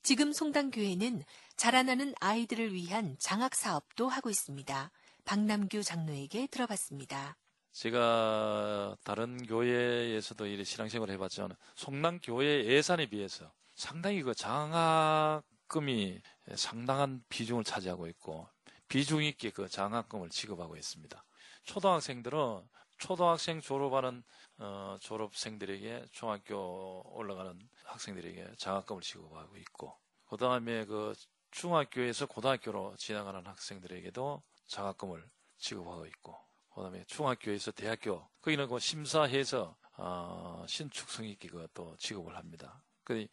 지금 0.03 0.33
송당교회는 0.33 1.25
자라나는 1.57 2.15
아이들을 2.21 2.73
위한 2.73 3.17
장학 3.19 3.55
사업도 3.55 4.09
하고 4.09 4.31
있습니다. 4.31 4.91
박남규 5.25 5.83
장로에게 5.83 6.47
들어봤습니다. 6.47 7.37
제가 7.73 8.97
다른 9.05 9.47
교회에서도 9.47 10.47
이래 10.47 10.65
신앙생활을 10.65 11.15
해봤지만 11.15 11.55
송랑 11.77 12.21
교회 12.23 12.65
예산에 12.65 13.07
비해서 13.07 13.53
상당히 13.77 14.23
그 14.23 14.35
장학금이 14.35 16.21
상당한 16.57 17.23
비중을 17.29 17.65
차지하고 17.65 18.07
있고 18.09 18.49
비중 18.89 19.23
있게 19.23 19.51
그 19.51 19.69
장학금을 19.69 20.31
지급하고 20.31 20.77
있습니다. 20.77 21.25
초등학생들은 21.65 22.69
초등학생 22.99 23.61
졸업하는 23.61 24.23
어, 24.59 24.99
졸업생들에게 25.01 26.07
중학교 26.13 27.03
올라가는 27.15 27.59
학생들에게 27.85 28.55
장학금을 28.59 29.03
지급하고 29.03 29.57
있고 29.57 29.97
그 30.29 30.37
다음에 30.37 30.85
그 30.85 31.15
중학교에서 31.51 32.27
고등학교로 32.27 32.95
지나가는 32.97 33.45
학생들에게도 33.45 34.43
장학금을 34.67 35.29
지급하고 35.59 36.07
있고 36.07 36.39
그 36.75 36.83
다음에 36.83 37.05
중학교에서 37.07 37.73
대학교 37.73 38.29
거기는 38.41 38.69
그 38.69 38.79
심사해서 38.79 39.77
어, 39.97 40.65
신축성 40.69 41.27
있게 41.27 41.49
그또 41.49 41.97
지급을 41.99 42.37
합니다. 42.37 42.83
그 43.03 43.27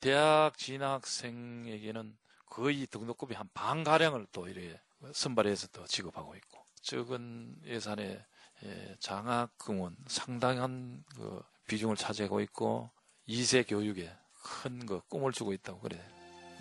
대학 0.00 0.58
진학생에게는 0.58 2.18
거의 2.46 2.86
등록금이 2.86 3.34
한 3.34 3.48
반 3.54 3.84
가량을 3.84 4.26
또 4.32 4.48
이렇게 4.48 4.80
선발해서 5.12 5.68
또 5.68 5.86
지급하고 5.86 6.34
있고 6.36 6.58
적은 6.82 7.56
예산의 7.64 8.24
예, 8.64 8.96
장학금은 9.00 9.96
상당한 10.06 11.04
그 11.14 11.42
비중을 11.68 11.96
차지하고 11.96 12.40
있고 12.42 12.90
2세 13.28 13.68
교육에 13.68 14.10
큰 14.42 14.86
그 14.86 15.00
꿈을 15.08 15.32
주고 15.32 15.52
있다고 15.52 15.80
그래 15.80 16.00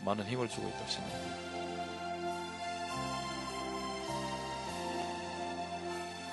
많은 0.04 0.26
힘을 0.26 0.50
주고 0.50 0.68
있다고 0.68 0.88
생각합니다. 0.88 1.46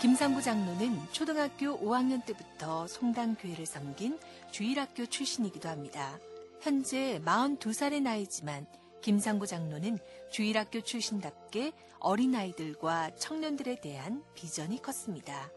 김상구 0.00 0.42
장로는 0.42 0.98
초등학교 1.12 1.78
5학년 1.78 2.24
때부터 2.26 2.88
송당교회를 2.88 3.66
섬긴 3.66 4.18
주일학교 4.50 5.06
출신이기도 5.06 5.68
합니다. 5.68 6.18
현재 6.60 7.20
42살의 7.24 8.02
나이지만 8.02 8.66
김상구 9.02 9.48
장로는 9.48 9.98
주일학교 10.30 10.80
출신답게 10.80 11.72
어린아이들과 11.98 13.16
청년들에 13.16 13.80
대한 13.80 14.24
비전이 14.34 14.80
컸습니다. 14.80 15.50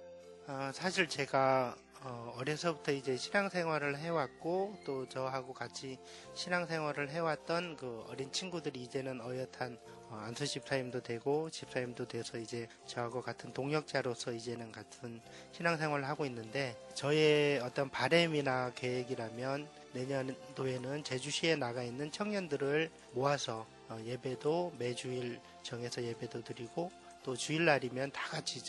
어, 0.47 0.71
사실 0.73 1.07
제가 1.07 1.75
어, 2.01 2.33
어려서부터 2.37 2.91
이제 2.91 3.15
신앙생활을 3.15 3.97
해왔고 3.97 4.77
또 4.85 5.07
저하고 5.07 5.53
같이 5.53 5.97
신앙생활을 6.33 7.09
해왔던 7.09 7.77
그 7.77 8.03
어린 8.09 8.31
친구들이 8.31 8.81
이제는 8.81 9.21
어엿한 9.21 9.77
어, 10.09 10.21
안수 10.23 10.45
집사님도 10.47 11.01
되고 11.01 11.49
집사님도 11.49 12.07
돼서 12.07 12.37
이제 12.37 12.67
저하고 12.85 13.21
같은 13.21 13.53
동역자로서 13.53 14.33
이제는 14.33 14.71
같은 14.71 15.21
신앙생활을 15.51 16.07
하고 16.07 16.25
있는데 16.25 16.75
저의 16.93 17.59
어떤 17.59 17.89
바램이나 17.89 18.71
계획이라면 18.75 19.84
내년도에는 19.95 21.03
제주시에 21.03 21.55
나가 21.55 21.81
있는 21.81 22.11
청년들을 22.11 22.91
모아서 23.13 23.65
어, 23.87 23.97
예배도 24.03 24.73
매주일 24.77 25.39
정해서 25.63 26.03
예배도 26.03 26.43
드리고 26.43 26.91
또 27.23 27.35
주일날이면 27.35 28.11
다 28.11 28.27
같이 28.29 28.61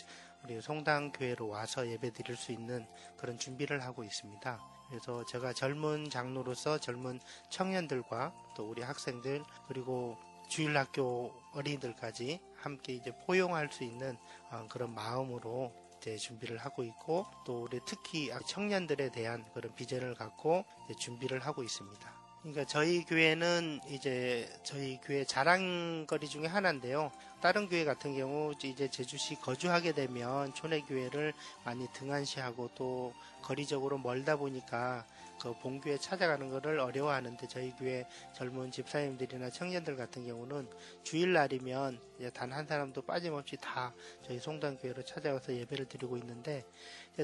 우리 0.43 0.61
성당 0.61 1.11
교회로 1.11 1.49
와서 1.49 1.87
예배 1.87 2.13
드릴 2.13 2.37
수 2.37 2.51
있는 2.51 2.85
그런 3.17 3.37
준비를 3.37 3.83
하고 3.83 4.03
있습니다. 4.03 4.59
그래서 4.89 5.25
제가 5.25 5.51
젊은 5.51 6.09
장로로서 6.09 6.79
젊은 6.79 7.19
청년들과 7.49 8.33
또 8.55 8.69
우리 8.69 8.81
학생들 8.81 9.43
그리고 9.67 10.17
주일학교 10.47 11.33
어린이들까지 11.53 12.39
함께 12.55 12.93
이제 12.93 13.11
포용할 13.25 13.69
수 13.69 13.83
있는 13.83 14.17
어, 14.49 14.65
그런 14.69 14.93
마음으로 14.95 15.73
이제 15.99 16.15
준비를 16.17 16.57
하고 16.57 16.83
있고 16.83 17.25
또 17.45 17.63
우리 17.63 17.79
특히 17.85 18.31
청년들에 18.47 19.09
대한 19.09 19.45
그런 19.53 19.73
비전을 19.75 20.15
갖고 20.15 20.65
준비를 20.97 21.45
하고 21.45 21.63
있습니다. 21.63 22.17
그러니까 22.41 22.65
저희 22.65 23.03
교회는 23.03 23.81
이제 23.89 24.47
저희 24.63 24.99
교회 25.03 25.25
자랑거리 25.25 26.27
중에 26.29 26.45
하나인데요. 26.45 27.11
다른 27.41 27.67
교회 27.67 27.83
같은 27.83 28.15
경우 28.15 28.53
이제 28.63 28.89
제주시 28.89 29.35
거주하게 29.41 29.91
되면 29.91 30.53
촌의 30.53 30.83
교회를 30.83 31.33
많이 31.65 31.87
등한시하고 31.93 32.69
또 32.75 33.13
거리적으로 33.41 33.97
멀다 33.97 34.37
보니까 34.37 35.05
그 35.41 35.53
본교에 35.59 35.97
찾아가는 35.97 36.49
것을 36.49 36.79
어려워하는데 36.79 37.47
저희 37.47 37.71
교회 37.77 38.05
젊은 38.33 38.71
집사님들이나 38.71 39.49
청년들 39.49 39.95
같은 39.95 40.25
경우는 40.25 40.67
주일날이면 41.03 41.99
단 42.33 42.57
한 42.57 42.65
사람도 42.65 43.03
빠짐없이 43.03 43.57
다 43.61 43.93
저희 44.25 44.39
송당교회로 44.39 45.03
찾아와서 45.03 45.53
예배를 45.53 45.85
드리고 45.85 46.17
있는데 46.17 46.65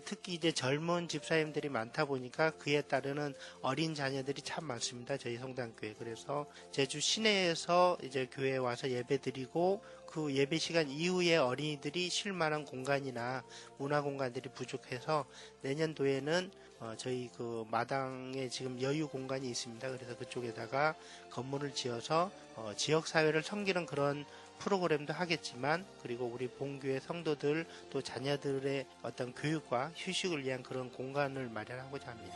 특히 0.06 0.36
이제 0.36 0.52
젊은 0.52 1.08
집사님들이 1.08 1.70
많다 1.70 2.06
보니까 2.06 2.52
그에 2.52 2.82
따르는 2.82 3.34
어린 3.62 3.96
자녀들이 3.96 4.44
참 4.44 4.66
많습니다. 4.66 5.18
저희 5.18 5.38
성당교회. 5.38 5.96
그래서 5.98 6.46
제주 6.72 7.00
시내에서 7.00 7.98
이제 8.04 8.28
교회에 8.32 8.58
와서 8.58 8.90
예배 8.90 9.22
드리고 9.22 9.82
그 10.06 10.36
예배 10.36 10.60
시간 10.60 10.88
이후에 10.88 11.38
어린이들이 11.38 12.10
쉴 12.10 12.34
만한 12.34 12.66
공간이나 12.66 13.44
문화 13.80 14.02
공간들이 14.02 14.50
부족해서 14.50 15.26
내년도에는 15.62 16.52
어, 16.84 16.96
저희 16.98 17.30
그 17.38 17.66
마당에 17.72 18.50
지금 18.50 18.82
여유 18.82 19.08
공간이 19.08 19.50
있습니다. 19.50 19.90
그래서 19.90 20.18
그쪽에다가 20.18 20.96
건물을 21.32 21.74
지어서 21.74 22.30
어, 22.58 22.74
지역 22.76 23.08
사회를 23.08 23.42
섬기는 23.42 23.86
그런 23.86 24.26
프로그램도 24.60 25.14
하겠지만 25.14 25.86
그리고 26.02 26.26
우리 26.26 26.50
본교회 26.50 27.00
성도들 27.00 27.66
또 27.90 28.02
자녀들의 28.02 28.86
어떤 29.02 29.34
교육과 29.34 29.92
휴식을 29.96 30.44
위한 30.44 30.62
그런 30.62 30.92
공간을 30.92 31.50
마련하고자 31.50 32.12
합니다. 32.12 32.36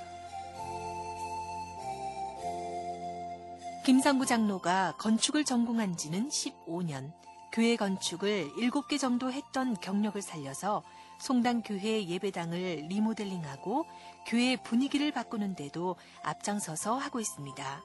김상구 3.86 4.26
장로가 4.26 4.96
건축을 4.98 5.44
전공한 5.46 5.96
지는 5.98 6.30
15년, 6.30 7.12
교회 7.52 7.76
건축을 7.76 8.50
7개 8.52 8.98
정도 9.00 9.32
했던 9.32 9.76
경력을 9.80 10.22
살려서 10.22 10.84
송당 11.20 11.62
교회 11.64 12.06
예배당을 12.06 12.86
리모델링하고 12.90 13.86
교회 14.26 14.56
분위기를 14.56 15.12
바꾸는데도 15.12 15.96
앞장서서 16.24 16.96
하고 16.96 17.20
있습니다. 17.20 17.84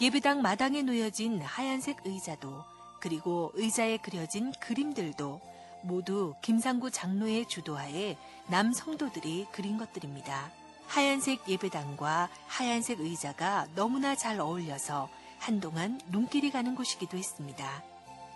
예배당 0.00 0.42
마당에 0.42 0.82
놓여진 0.82 1.40
하얀색 1.42 1.98
의자도 2.04 2.64
그리고 3.00 3.50
의자에 3.54 3.98
그려진 3.98 4.52
그림들도 4.60 5.40
모두 5.82 6.34
김상구 6.42 6.90
장로의 6.90 7.46
주도하에 7.46 8.16
남 8.48 8.72
성도들이 8.72 9.46
그린 9.52 9.78
것들입니다. 9.78 10.50
하얀색 10.86 11.48
예배당과 11.48 12.28
하얀색 12.46 13.00
의자가 13.00 13.68
너무나 13.74 14.14
잘 14.16 14.40
어울려서 14.40 15.08
한동안 15.38 16.00
눈길이 16.10 16.50
가는 16.50 16.74
곳이기도 16.74 17.16
했습니다. 17.16 17.82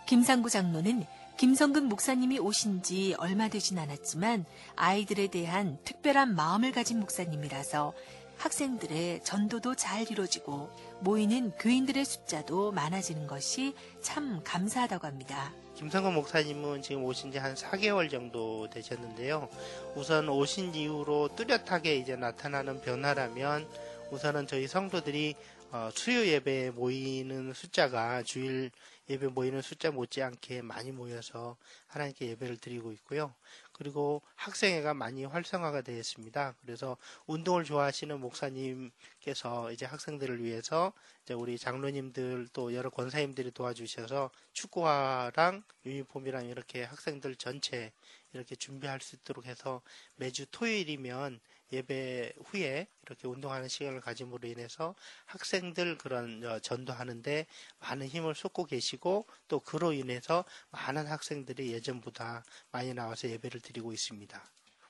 김상구 0.07 0.51
장로는 0.51 1.07
김성근 1.37 1.87
목사님이 1.87 2.39
오신 2.39 2.83
지 2.83 3.15
얼마 3.19 3.49
되진 3.49 3.79
않았지만 3.79 4.45
아이들에 4.77 5.27
대한 5.29 5.79
특별한 5.85 6.35
마음을 6.37 6.73
가진 6.73 7.01
목사님이라서 7.01 7.93
학생들의 8.39 9.23
전도도 9.25 9.75
잘 9.75 10.11
이루어지고 10.11 10.71
모이는 11.01 11.53
교인들의 11.59 12.05
숫자도 12.05 12.73
많아지는 12.73 13.27
것이 13.27 13.75
참 14.01 14.41
감사하다고 14.45 15.07
합니다. 15.07 15.53
김성근 15.77 16.15
목사님은 16.15 16.83
지금 16.83 17.05
오신 17.05 17.33
지 17.33 17.39
한 17.39 17.55
4개월 17.55 18.11
정도 18.11 18.69
되셨는데요. 18.71 19.49
우선 19.97 20.29
오신 20.29 20.75
이후로 20.75 21.31
뚜렷하게 21.35 21.97
이제 21.97 22.15
나타나는 22.15 22.81
변화라면 22.83 23.67
우선은 24.13 24.47
저희 24.47 24.69
성도들이 24.69 25.35
어, 25.73 25.89
수요 25.95 26.27
예배에 26.27 26.71
모이는 26.71 27.53
숫자가 27.55 28.23
주일 28.23 28.71
예배 29.09 29.29
모이는 29.29 29.63
숫자 29.63 29.91
못지않게 29.91 30.63
많이 30.63 30.93
모여서 30.93 31.57
하나님께 31.89 32.29
예배를 32.29 32.59
드리고 32.59 32.93
있고요. 32.93 33.35
그리고 33.73 34.23
학생회가 34.37 34.95
많이 34.95 35.25
활성화가 35.25 35.83
되었습니다. 35.83 36.55
그래서 36.61 36.97
운동을 37.27 37.65
좋아하시는 37.65 38.21
목사님께서 38.21 39.73
이제 39.73 39.87
학생들을 39.87 40.43
위해서 40.43 40.93
이제 41.25 41.35
우리 41.35 41.59
장로님들 41.59 42.49
또 42.53 42.75
여러 42.75 42.91
권사님들이 42.91 43.51
도와주셔서 43.51 44.31
축구화랑 44.53 45.63
유니폼이랑 45.85 46.47
이렇게 46.47 46.85
학생들 46.85 47.37
전체 47.37 47.93
이렇게 48.33 48.55
준비할 48.55 49.01
수 49.01 49.17
있도록 49.17 49.47
해서 49.47 49.83
매주 50.17 50.47
토요일이면 50.51 51.41
예배 51.73 52.35
후에 52.45 52.87
이렇게 53.07 53.27
운동하는 53.27 53.69
시간을 53.69 54.01
가짐으로 54.01 54.47
인해서 54.47 54.95
학생들 55.27 55.99
그런 55.99 56.45
어, 56.45 56.59
전도하는데 56.59 57.47
많은 57.81 58.07
힘을 58.07 58.35
쏟고 58.35 58.67
계시고 58.67 59.27
또 59.49 59.61
그로 59.61 59.93
인해서 59.93 60.45
많은 60.71 61.07
학생들이 61.07 61.73
예전보다 61.73 62.45
많이 62.71 62.93
나와서 62.95 63.29
예배를 63.29 63.61
드리고 63.61 63.93
있습니다. 63.93 64.45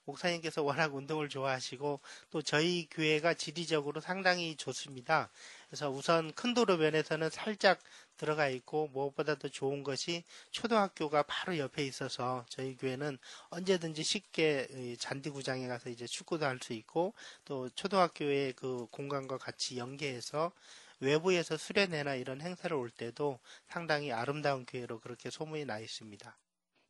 목사님께서 0.05 0.63
워낙 0.63 0.95
운동을 0.95 1.29
좋아하시고 1.29 2.01
또 2.31 2.43
저희 2.43 2.89
교회가 2.91 3.35
지리적으로 3.35 4.01
상당히 4.01 4.57
좋습니다. 4.57 5.31
그래서 5.73 5.89
우선 5.91 6.35
큰 6.35 6.53
도로변에서는 6.53 7.31
살짝 7.31 7.79
들어가 8.19 8.47
있고 8.47 8.89
무엇보다도 8.89 9.49
좋은 9.49 9.83
것이 9.83 10.23
초등학교가 10.51 11.23
바로 11.23 11.57
옆에 11.57 11.83
있어서 11.87 12.45
저희 12.51 12.77
교회는 12.77 13.17
언제든지 13.49 14.03
쉽게 14.03 14.69
이 14.71 14.97
잔디구장에 14.99 15.67
가서 15.69 15.89
이제 15.89 16.07
축구도 16.07 16.45
할 16.45 16.59
수 16.61 16.75
있고 16.75 17.15
또 17.47 17.71
초등학교의 17.71 18.53
그 18.53 18.87
공간과 18.91 19.39
같이 19.39 19.79
연계해서 19.79 20.53
외부에서 21.01 21.57
수련회나 21.57 22.17
이런 22.17 22.43
행사를 22.43 22.77
올 22.77 22.91
때도 22.91 23.39
상당히 23.67 24.13
아름다운 24.13 24.67
교회로 24.67 25.01
그렇게 25.01 25.31
소문이 25.31 25.65
나 25.65 25.79
있습니다. 25.79 26.39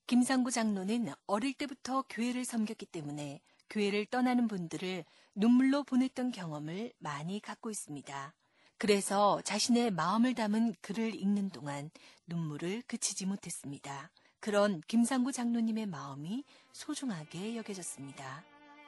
김상구 0.09 0.51
장로는 0.51 1.13
어릴 1.29 1.55
때부터 1.55 2.03
교회를 2.11 2.45
섬겼기 2.45 2.87
때문에 2.87 3.43
교회를 3.71 4.07
떠나는 4.07 4.49
분들을 4.49 5.05
눈물로 5.37 5.85
보냈던 5.85 6.33
경험을 6.33 6.93
많이 6.99 7.39
갖고 7.39 7.71
있습니다. 7.71 8.35
그래서 8.83 9.41
자신의 9.45 9.93
마음을 9.93 10.35
담은 10.35 10.75
글을 10.81 11.15
읽는 11.15 11.51
동안 11.51 11.89
눈물을 12.27 12.83
그치지 12.89 13.27
못했습니다. 13.27 14.11
그런 14.41 14.81
김상구 14.89 15.31
장로님의 15.31 15.87
마음이 15.87 16.43
소중하게 16.73 17.55
여겨졌습니다. 17.59 18.43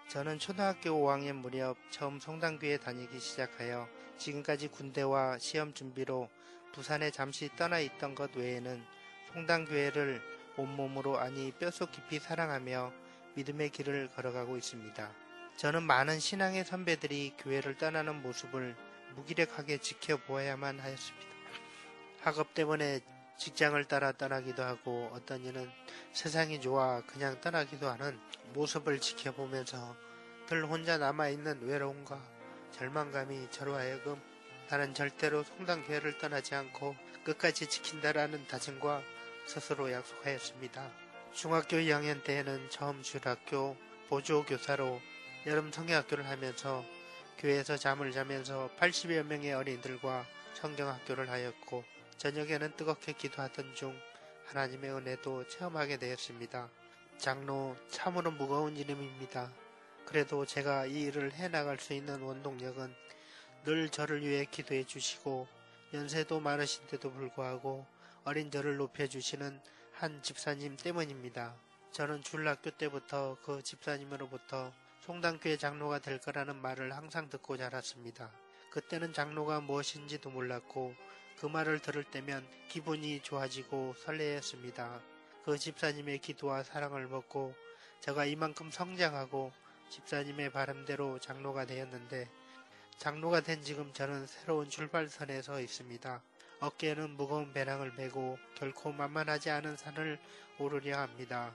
저는 0.09 0.41
초등학교 0.41 0.91
5학년 0.91 1.35
무렵 1.35 1.77
처음 1.93 2.19
성당교회 2.19 2.79
다니기 2.79 3.21
시작하여 3.21 3.87
지금까지 4.19 4.67
군대와 4.67 5.39
시험 5.39 5.73
준비로 5.73 6.29
부산에 6.73 7.13
잠시 7.13 7.49
떠나 7.55 7.79
있던 7.79 8.17
것 8.17 8.35
외에는 8.35 8.83
성당교회를 9.33 10.21
온몸으로 10.57 11.21
아니 11.21 11.53
뼛속 11.53 11.93
깊이 11.93 12.19
사랑하며 12.19 12.93
믿음의 13.37 13.71
길을 13.71 14.09
걸어가고 14.17 14.57
있습니다. 14.57 15.13
저는 15.57 15.85
많은 15.85 16.19
신앙의 16.19 16.65
선배들이 16.65 17.35
교회를 17.39 17.79
떠나는 17.79 18.23
모습을 18.23 18.75
무기력하게 19.17 19.79
지켜보아야만 19.79 20.81
하였습니다. 20.81 21.27
학업 22.21 22.55
때문에 22.55 23.01
직장을 23.37 23.83
따라 23.87 24.13
떠나기도 24.13 24.63
하고 24.63 25.11
어떤 25.13 25.45
이는 25.45 25.71
세상이 26.13 26.61
좋아 26.61 27.03
그냥 27.03 27.41
떠나기도 27.41 27.89
하는 27.89 28.19
모습을 28.55 29.01
지켜보면서 29.01 29.97
늘 30.47 30.65
혼자 30.65 30.99
남아있는 30.99 31.67
외로움과 31.67 32.23
절망감이 32.73 33.49
저로 33.51 33.75
하여금 33.75 34.21
나는 34.69 34.95
절대로 34.95 35.43
성당교회를 35.43 36.19
떠나지 36.19 36.55
않고 36.55 36.97
끝까지 37.25 37.67
지킨다라는 37.69 38.47
다짐과 38.47 39.03
스스로 39.47 39.93
약속하였습니다. 39.93 40.91
중학교 41.33 41.77
2학년 41.77 42.23
때에는 42.25 42.71
처음 42.71 43.03
주일학교 43.03 43.77
보조교사로 44.09 45.01
여름 45.47 45.73
성경학교를 45.73 46.27
하면서 46.29 46.85
교회에서 47.39 47.77
잠을 47.77 48.13
자면서 48.13 48.71
80여 48.79 49.25
명의 49.25 49.53
어린이들과 49.53 50.27
성경학교를 50.55 51.31
하였고 51.31 51.85
저녁에는 52.17 52.77
뜨겁게 52.77 53.13
기도하던 53.13 53.75
중 53.75 53.99
하나님의 54.47 54.91
은혜도 54.93 55.49
체험하게 55.49 55.99
되었습니다. 55.99 56.69
장로 57.19 57.77
참으로 57.89 58.31
무거운 58.31 58.77
이름입니다. 58.77 59.51
그래도 60.05 60.45
제가 60.47 60.87
이 60.87 61.03
일을 61.03 61.33
해나갈 61.33 61.79
수 61.79 61.93
있는 61.93 62.21
원동력은 62.21 62.95
늘 63.65 63.89
저를 63.89 64.27
위해 64.27 64.45
기도해 64.45 64.85
주시고 64.85 65.49
연세도 65.93 66.41
많으신데도 66.41 67.13
불구하고 67.13 67.87
어린 68.25 68.51
저를 68.51 68.77
높여주시는 68.77 69.61
한 69.93 70.23
집사님 70.23 70.77
때문입니다. 70.77 71.55
저는 71.93 72.23
줄학교 72.23 72.71
때부터 72.71 73.37
그 73.45 73.63
집사님으로부터 73.63 74.73
송당교회 75.05 75.59
장로가 75.59 75.99
될 75.99 76.19
거라는 76.19 76.57
말을 76.63 76.97
항상 76.97 77.29
듣고 77.29 77.59
자랐습니다. 77.59 78.31
그때는 78.71 79.13
장로가 79.13 79.61
무엇인지도 79.61 80.31
몰랐고 80.31 80.95
그 81.39 81.45
말을 81.45 81.81
들을 81.81 82.05
때면 82.05 82.49
기분이 82.71 83.21
좋아지고 83.21 83.97
설레었습니다. 83.99 85.03
그 85.45 85.59
집사님의 85.59 86.21
기도와 86.21 86.63
사랑을 86.63 87.07
먹고 87.07 87.55
제가 88.01 88.25
이만큼 88.25 88.71
성장하고 88.71 89.53
집사님의 89.91 90.53
바람대로 90.53 91.19
장로가 91.19 91.67
되었는데 91.67 92.27
장로가 92.97 93.43
된 93.43 93.63
지금 93.63 93.93
저는 93.93 94.27
새로운 94.27 94.71
출발선에 94.71 95.43
서 95.43 95.61
있습니다. 95.61 96.23
어깨에는 96.61 97.11
무거운 97.11 97.53
배낭을 97.53 97.93
메고 97.99 98.39
결코 98.55 98.91
만만하지 98.91 99.51
않은 99.51 99.77
산을 99.77 100.19
오르려 100.59 100.97
합니다. 100.97 101.53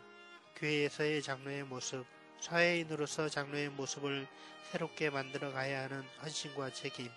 교회에서의 0.57 1.23
장로의 1.23 1.63
모습, 1.63 2.05
사회인으로서 2.41 3.29
장로의 3.29 3.69
모습을 3.69 4.27
새롭게 4.71 5.09
만들어 5.09 5.51
가야 5.51 5.83
하는 5.83 6.03
헌신과 6.21 6.71
책임, 6.71 7.09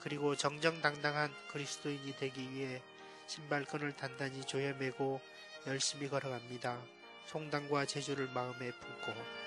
그리고 0.00 0.34
정정당당한 0.36 1.32
그리스도인이 1.52 2.16
되기 2.16 2.50
위해 2.52 2.82
신발끈을 3.26 3.96
단단히 3.96 4.40
조여매고 4.44 5.20
열심히 5.66 6.08
걸어갑니다. 6.08 6.80
송당과 7.26 7.86
제주를 7.86 8.28
마음에 8.28 8.70
품고 8.70 9.39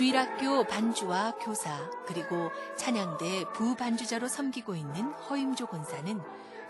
주일학교 0.00 0.64
반주와 0.64 1.32
교사 1.40 1.90
그리고 2.06 2.50
찬양대 2.78 3.52
부반주자로 3.52 4.28
섬기고 4.28 4.74
있는 4.74 5.12
허임조 5.12 5.66
권사는 5.66 6.18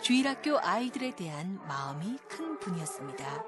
주일학교 0.02 0.58
아이들에 0.58 1.14
대한 1.14 1.64
마음이 1.68 2.18
큰 2.28 2.58
분이었습니다. 2.58 3.44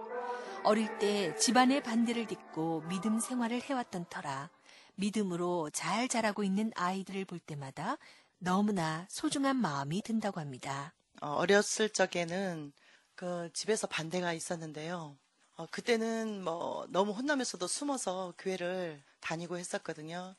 어릴 0.62 1.00
때 1.00 1.34
집안의 1.34 1.82
반대를 1.82 2.28
딛고 2.28 2.82
믿음 2.82 3.18
생활을 3.18 3.60
해왔던 3.60 4.06
터라 4.08 4.50
믿음으로 4.94 5.70
잘 5.70 6.06
자라고 6.06 6.44
있는 6.44 6.70
아이들을 6.76 7.24
볼 7.24 7.40
때마다 7.40 7.98
너무나 8.38 9.04
소중한 9.10 9.56
마음이 9.56 10.02
든다고 10.02 10.38
합니다. 10.38 10.94
어, 11.20 11.30
어렸을 11.30 11.88
적에는 11.88 12.72
그 13.16 13.50
집에서 13.52 13.88
반대가 13.88 14.32
있었는데요. 14.32 15.16
어, 15.56 15.66
그때는 15.72 16.44
뭐 16.44 16.86
너무 16.90 17.10
혼나면서도 17.10 17.66
숨어서 17.66 18.32
교회를 18.38 19.02
다니고 19.22 19.56
했었거든요. 19.56 20.34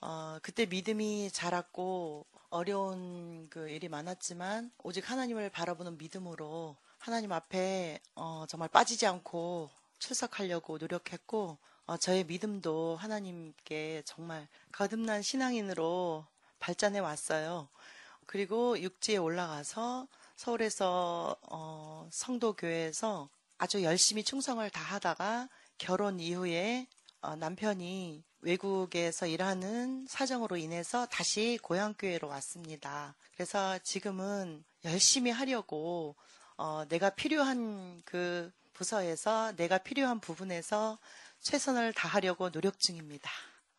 어, 0.00 0.38
그때 0.42 0.66
믿음이 0.66 1.30
자랐고 1.32 2.26
어려운 2.50 3.48
그 3.48 3.68
일이 3.68 3.88
많았지만 3.88 4.70
오직 4.82 5.10
하나님을 5.10 5.50
바라보는 5.50 5.96
믿음으로 5.98 6.76
하나님 6.98 7.32
앞에 7.32 8.00
어, 8.14 8.44
정말 8.48 8.68
빠지지 8.68 9.06
않고 9.06 9.70
출석하려고 9.98 10.78
노력했고 10.78 11.58
어, 11.86 11.96
저의 11.96 12.24
믿음도 12.24 12.96
하나님께 12.96 14.02
정말 14.04 14.48
거듭난 14.72 15.22
신앙인으로 15.22 16.26
발전해 16.58 16.98
왔어요. 16.98 17.68
그리고 18.26 18.78
육지에 18.80 19.16
올라가서 19.16 20.06
서울에서 20.36 21.36
어, 21.42 22.08
성도교회에서 22.10 23.28
아주 23.58 23.82
열심히 23.82 24.24
충성을 24.24 24.68
다하다가 24.70 25.48
결혼 25.78 26.20
이후에 26.20 26.86
어, 26.86 27.03
남편이 27.38 28.22
외국에서 28.42 29.26
일하는 29.26 30.06
사정으로 30.08 30.56
인해서 30.58 31.06
다시 31.06 31.58
고향교회로 31.62 32.28
왔습니다. 32.28 33.14
그래서 33.34 33.78
지금은 33.78 34.62
열심히 34.84 35.30
하려고 35.30 36.14
어, 36.56 36.84
내가 36.88 37.10
필요한 37.10 38.00
그 38.04 38.52
부서에서 38.74 39.52
내가 39.56 39.78
필요한 39.78 40.20
부분에서 40.20 40.98
최선을 41.40 41.94
다하려고 41.94 42.50
노력 42.50 42.78
중입니다. 42.78 43.30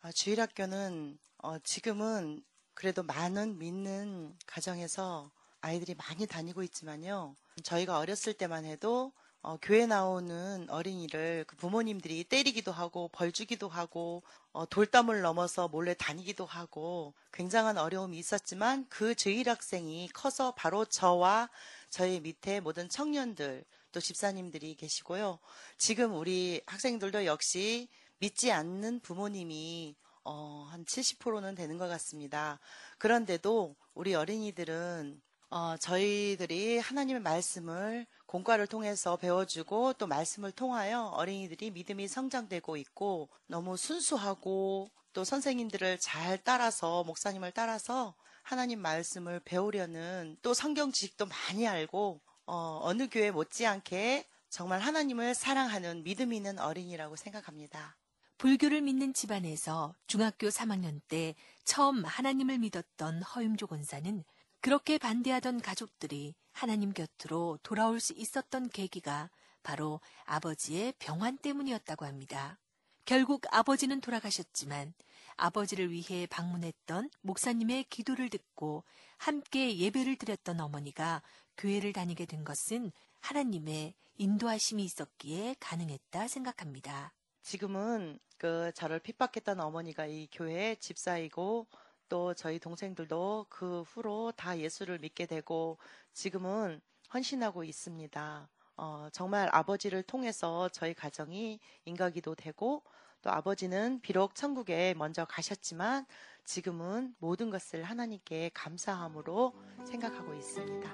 어, 0.02 0.10
주일학교는 0.12 1.18
어, 1.38 1.58
지금은 1.60 2.42
그래도 2.74 3.02
많은 3.02 3.58
믿는 3.58 4.36
가정에서 4.46 5.30
아이들이 5.60 5.94
많이 5.94 6.26
다니고 6.26 6.62
있지만요. 6.64 7.34
저희가 7.62 7.98
어렸을 7.98 8.34
때만 8.34 8.64
해도 8.64 9.12
어, 9.46 9.56
교회 9.62 9.86
나오는 9.86 10.68
어린이를 10.68 11.44
그 11.46 11.54
부모님들이 11.54 12.24
때리기도 12.24 12.72
하고 12.72 13.08
벌 13.12 13.30
주기도 13.30 13.68
하고 13.68 14.24
어, 14.50 14.66
돌담을 14.66 15.20
넘어서 15.20 15.68
몰래 15.68 15.94
다니기도 15.94 16.44
하고 16.44 17.14
굉장한 17.32 17.78
어려움이 17.78 18.18
있었지만 18.18 18.88
그 18.88 19.14
주일 19.14 19.48
학생이 19.48 20.08
커서 20.08 20.52
바로 20.56 20.84
저와 20.84 21.48
저희 21.90 22.18
밑에 22.18 22.58
모든 22.58 22.88
청년들 22.88 23.64
또 23.92 24.00
집사님들이 24.00 24.74
계시고요. 24.74 25.38
지금 25.78 26.16
우리 26.16 26.60
학생들도 26.66 27.24
역시 27.24 27.88
믿지 28.18 28.50
않는 28.50 28.98
부모님이 28.98 29.94
어, 30.24 30.66
한 30.72 30.84
70%는 30.84 31.54
되는 31.54 31.78
것 31.78 31.86
같습니다. 31.86 32.58
그런데도 32.98 33.76
우리 33.94 34.16
어린이들은 34.16 35.22
어, 35.48 35.76
저희들이 35.76 36.78
하나님의 36.78 37.22
말씀을 37.22 38.06
공과를 38.26 38.66
통해서 38.66 39.16
배워주고 39.16 39.94
또 39.94 40.06
말씀을 40.06 40.50
통하여 40.50 41.04
어린이들이 41.14 41.70
믿음이 41.70 42.08
성장되고 42.08 42.76
있고 42.78 43.28
너무 43.46 43.76
순수하고 43.76 44.90
또 45.12 45.24
선생님들을 45.24 45.98
잘 46.00 46.42
따라서 46.42 47.04
목사님을 47.04 47.52
따라서 47.52 48.14
하나님 48.42 48.80
말씀을 48.80 49.40
배우려는 49.40 50.36
또 50.42 50.52
성경 50.52 50.92
지식도 50.92 51.26
많이 51.26 51.66
알고 51.66 52.20
어, 52.46 52.80
어느 52.82 53.08
교회 53.08 53.30
못지않게 53.30 54.28
정말 54.50 54.80
하나님을 54.80 55.34
사랑하는 55.34 56.02
믿음 56.02 56.32
있는 56.32 56.58
어린이라고 56.58 57.16
생각합니다. 57.16 57.96
불교를 58.38 58.82
믿는 58.82 59.14
집안에서 59.14 59.94
중학교 60.06 60.48
3학년 60.48 61.00
때 61.08 61.34
처음 61.64 62.04
하나님을 62.04 62.58
믿었던 62.58 63.22
허임조 63.22 63.66
권사는 63.68 64.24
그렇게 64.66 64.98
반대하던 64.98 65.60
가족들이 65.60 66.34
하나님 66.50 66.92
곁으로 66.92 67.56
돌아올 67.62 68.00
수 68.00 68.12
있었던 68.14 68.68
계기가 68.70 69.30
바로 69.62 70.00
아버지의 70.24 70.94
병환 70.98 71.38
때문이었다고 71.38 72.04
합니다. 72.04 72.58
결국 73.04 73.46
아버지는 73.52 74.00
돌아가셨지만 74.00 74.92
아버지를 75.36 75.92
위해 75.92 76.26
방문했던 76.28 77.10
목사님의 77.20 77.84
기도를 77.84 78.28
듣고 78.28 78.82
함께 79.18 79.78
예배를 79.78 80.16
드렸던 80.16 80.58
어머니가 80.58 81.22
교회를 81.56 81.92
다니게 81.92 82.26
된 82.26 82.42
것은 82.42 82.90
하나님의 83.20 83.94
인도하심이 84.16 84.82
있었기에 84.82 85.54
가능했다 85.60 86.26
생각합니다. 86.26 87.12
지금은 87.42 88.18
그 88.36 88.72
저를 88.74 88.98
핍박했던 88.98 89.60
어머니가 89.60 90.06
이 90.06 90.26
교회 90.32 90.74
집사이고 90.74 91.68
또 92.08 92.34
저희 92.34 92.58
동생들도 92.58 93.46
그 93.48 93.82
후로 93.82 94.32
다 94.32 94.58
예수를 94.58 94.98
믿게 94.98 95.26
되고 95.26 95.78
지금은 96.12 96.80
헌신하고 97.12 97.64
있습니다. 97.64 98.48
어, 98.78 99.08
정말 99.12 99.48
아버지를 99.52 100.02
통해서 100.02 100.68
저희 100.68 100.92
가정이 100.94 101.60
인가기도 101.84 102.34
되고 102.34 102.82
또 103.22 103.30
아버지는 103.30 104.00
비록 104.00 104.34
천국에 104.34 104.94
먼저 104.94 105.24
가셨지만 105.24 106.06
지금은 106.44 107.14
모든 107.18 107.50
것을 107.50 107.82
하나님께 107.82 108.50
감사함으로 108.54 109.54
생각하고 109.84 110.34
있습니다. 110.34 110.90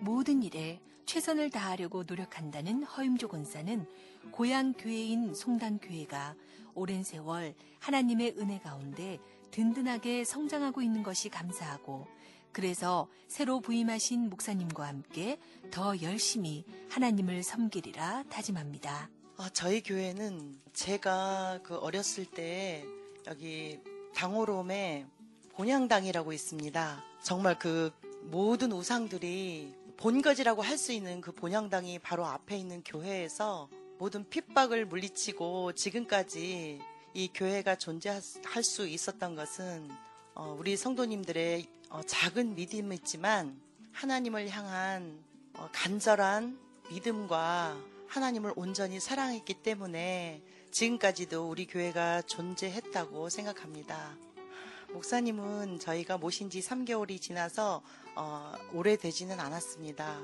모든 0.00 0.42
일에 0.42 0.80
최선을 1.06 1.50
다하려고 1.50 2.02
노력한다는 2.02 2.82
허임조 2.82 3.28
권사는 3.28 3.86
고향 4.32 4.72
교회인 4.72 5.34
송단 5.34 5.78
교회가 5.78 6.34
오랜 6.74 7.04
세월 7.04 7.54
하나님의 7.78 8.34
은혜 8.38 8.58
가운데 8.58 9.20
든든하게 9.54 10.24
성장하고 10.24 10.82
있는 10.82 11.04
것이 11.04 11.28
감사하고 11.28 12.08
그래서 12.50 13.06
새로 13.28 13.60
부임하신 13.60 14.28
목사님과 14.28 14.84
함께 14.84 15.38
더 15.70 15.94
열심히 16.02 16.64
하나님을 16.90 17.44
섬기리라 17.44 18.24
다짐합니다. 18.24 19.10
어, 19.36 19.48
저희 19.50 19.80
교회는 19.80 20.58
제가 20.72 21.60
그 21.62 21.76
어렸을 21.76 22.26
때 22.26 22.84
여기 23.28 23.78
당호롬에 24.16 25.06
본향당이라고 25.52 26.32
있습니다. 26.32 27.04
정말 27.22 27.56
그 27.56 27.92
모든 28.22 28.72
우상들이 28.72 29.72
본거지라고 29.96 30.62
할 30.62 30.76
수 30.78 30.90
있는 30.90 31.20
그 31.20 31.30
본향당이 31.30 32.00
바로 32.00 32.26
앞에 32.26 32.56
있는 32.56 32.82
교회에서 32.82 33.68
모든 33.98 34.28
핍박을 34.28 34.86
물리치고 34.86 35.74
지금까지 35.74 36.80
이 37.16 37.30
교회가 37.32 37.76
존재할 37.76 38.20
수 38.64 38.88
있었던 38.88 39.36
것은 39.36 39.88
어, 40.34 40.56
우리 40.58 40.76
성도님들의 40.76 41.64
어, 41.90 42.02
작은 42.02 42.56
믿음이지만 42.56 43.56
하나님을 43.92 44.48
향한 44.50 45.22
어, 45.52 45.68
간절한 45.72 46.58
믿음과 46.90 47.78
하나님을 48.08 48.52
온전히 48.56 48.98
사랑했기 48.98 49.54
때문에 49.54 50.42
지금까지도 50.72 51.48
우리 51.48 51.66
교회가 51.68 52.22
존재했다고 52.22 53.28
생각합니다. 53.28 54.16
목사님은 54.92 55.78
저희가 55.78 56.18
모신 56.18 56.50
지 56.50 56.58
3개월이 56.58 57.20
지나서 57.20 57.80
어, 58.16 58.54
오래되지는 58.72 59.38
않았습니다. 59.38 60.20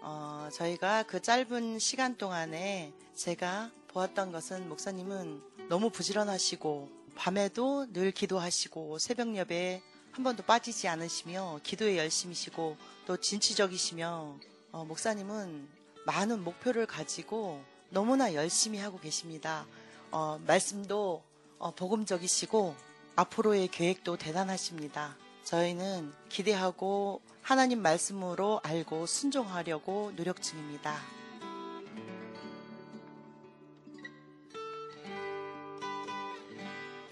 어, 0.00 0.48
저희가 0.52 1.04
그 1.04 1.22
짧은 1.22 1.78
시간 1.78 2.16
동안에 2.16 2.92
제가 3.14 3.70
보았던 3.92 4.32
것은 4.32 4.68
목사님은 4.68 5.42
너무 5.68 5.90
부지런하시고 5.90 6.88
밤에도 7.14 7.86
늘 7.92 8.10
기도하시고 8.10 8.98
새벽 8.98 9.36
예배에 9.36 9.82
한 10.12 10.24
번도 10.24 10.42
빠지지 10.44 10.88
않으시며 10.88 11.60
기도에 11.62 11.98
열심이시고 11.98 12.76
또 13.06 13.16
진취적이시며 13.16 14.38
어, 14.72 14.84
목사님은 14.84 15.68
많은 16.06 16.42
목표를 16.42 16.86
가지고 16.86 17.62
너무나 17.90 18.34
열심히 18.34 18.78
하고 18.78 18.98
계십니다. 18.98 19.66
어, 20.10 20.38
말씀도 20.46 21.22
어, 21.58 21.70
복음적이시고 21.74 22.74
앞으로의 23.16 23.68
계획도 23.68 24.16
대단하십니다. 24.16 25.16
저희는 25.44 26.12
기대하고 26.28 27.20
하나님 27.42 27.82
말씀으로 27.82 28.60
알고 28.62 29.06
순종하려고 29.06 30.12
노력 30.16 30.40
중입니다. 30.40 31.21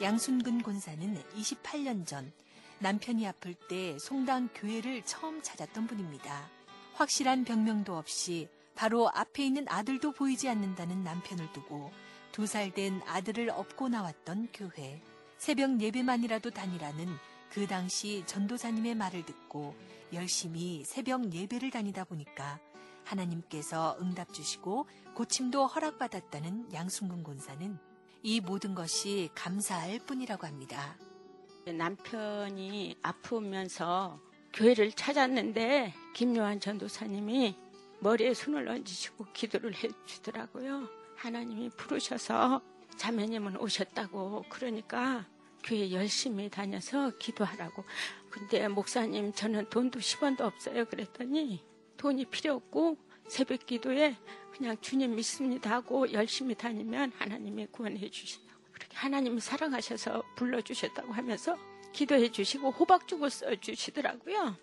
양순근 0.01 0.63
권사는 0.63 1.23
28년 1.37 2.07
전 2.07 2.33
남편이 2.79 3.27
아플 3.27 3.55
때 3.55 3.99
송당 3.99 4.49
교회를 4.55 5.03
처음 5.05 5.43
찾았던 5.43 5.87
분입니다. 5.87 6.49
확실한 6.95 7.45
병명도 7.45 7.97
없이 7.97 8.49
바로 8.75 9.11
앞에 9.11 9.45
있는 9.45 9.67
아들도 9.69 10.13
보이지 10.13 10.49
않는다는 10.49 11.05
남편을 11.05 11.53
두고 11.53 11.93
두 12.33 12.45
살 12.45 12.71
된 12.73 13.03
아들을 13.07 13.51
업고 13.51 13.89
나왔던 13.89 14.49
교회. 14.55 15.03
새벽 15.37 15.81
예배만이라도 15.81 16.51
다니라는 16.51 17.09
그 17.51 17.67
당시 17.67 18.23
전도사님의 18.27 18.95
말을 18.95 19.27
듣고 19.27 19.75
열심히 20.13 20.85
새벽 20.87 21.33
예배를 21.33 21.71
다니다 21.71 22.05
보니까 22.05 22.59
하나님께서 23.05 23.99
응답 24.01 24.33
주시고 24.33 24.87
고침도 25.15 25.67
허락받았다는 25.67 26.73
양순근 26.73 27.23
권사는 27.23 27.90
이 28.23 28.41
모든 28.41 28.75
것이 28.75 29.31
감사할 29.35 30.01
뿐이라고 30.01 30.47
합니다. 30.47 30.97
남편이 31.67 32.97
아프면서 33.03 34.21
교회를 34.53 34.93
찾았는데 34.93 35.95
김요한 36.15 36.61
전도사님이 36.61 37.57
머리에 38.01 38.35
손을 38.35 38.69
얹으시고 38.69 39.27
기도를 39.33 39.75
해주더라고요. 39.75 40.89
하나님이 41.17 41.71
부르셔서 41.71 42.61
자매님은 42.97 43.57
오셨다고 43.59 44.45
그러니까 44.49 45.27
교회 45.63 45.91
열심히 45.93 46.49
다녀서 46.49 47.11
기도하라고. 47.19 47.85
근데 48.31 48.69
목사님 48.69 49.33
저는 49.33 49.69
돈도 49.71 49.99
10원도 50.01 50.43
없어요. 50.43 50.87
그랬더니 50.87 51.63
돈이 51.97 52.27
필요 52.27 52.55
없고 52.55 52.97
새벽 53.29 53.67
기도에 53.67 54.17
그냥 54.53 54.77
주님 54.81 55.15
믿습니다 55.15 55.71
하고 55.73 56.11
열심히 56.13 56.55
다니면 56.55 57.13
하나님이 57.17 57.67
구원해 57.67 58.11
주신다고. 58.11 58.61
그렇게 58.73 58.97
하나님이 58.97 59.41
사랑하셔서 59.41 60.23
불러주셨다고 60.37 61.13
하면서 61.13 61.57
기도해 61.93 62.31
주시고 62.31 62.71
호박죽을 62.71 63.31
써 63.31 63.55
주시더라고요. 63.57 64.57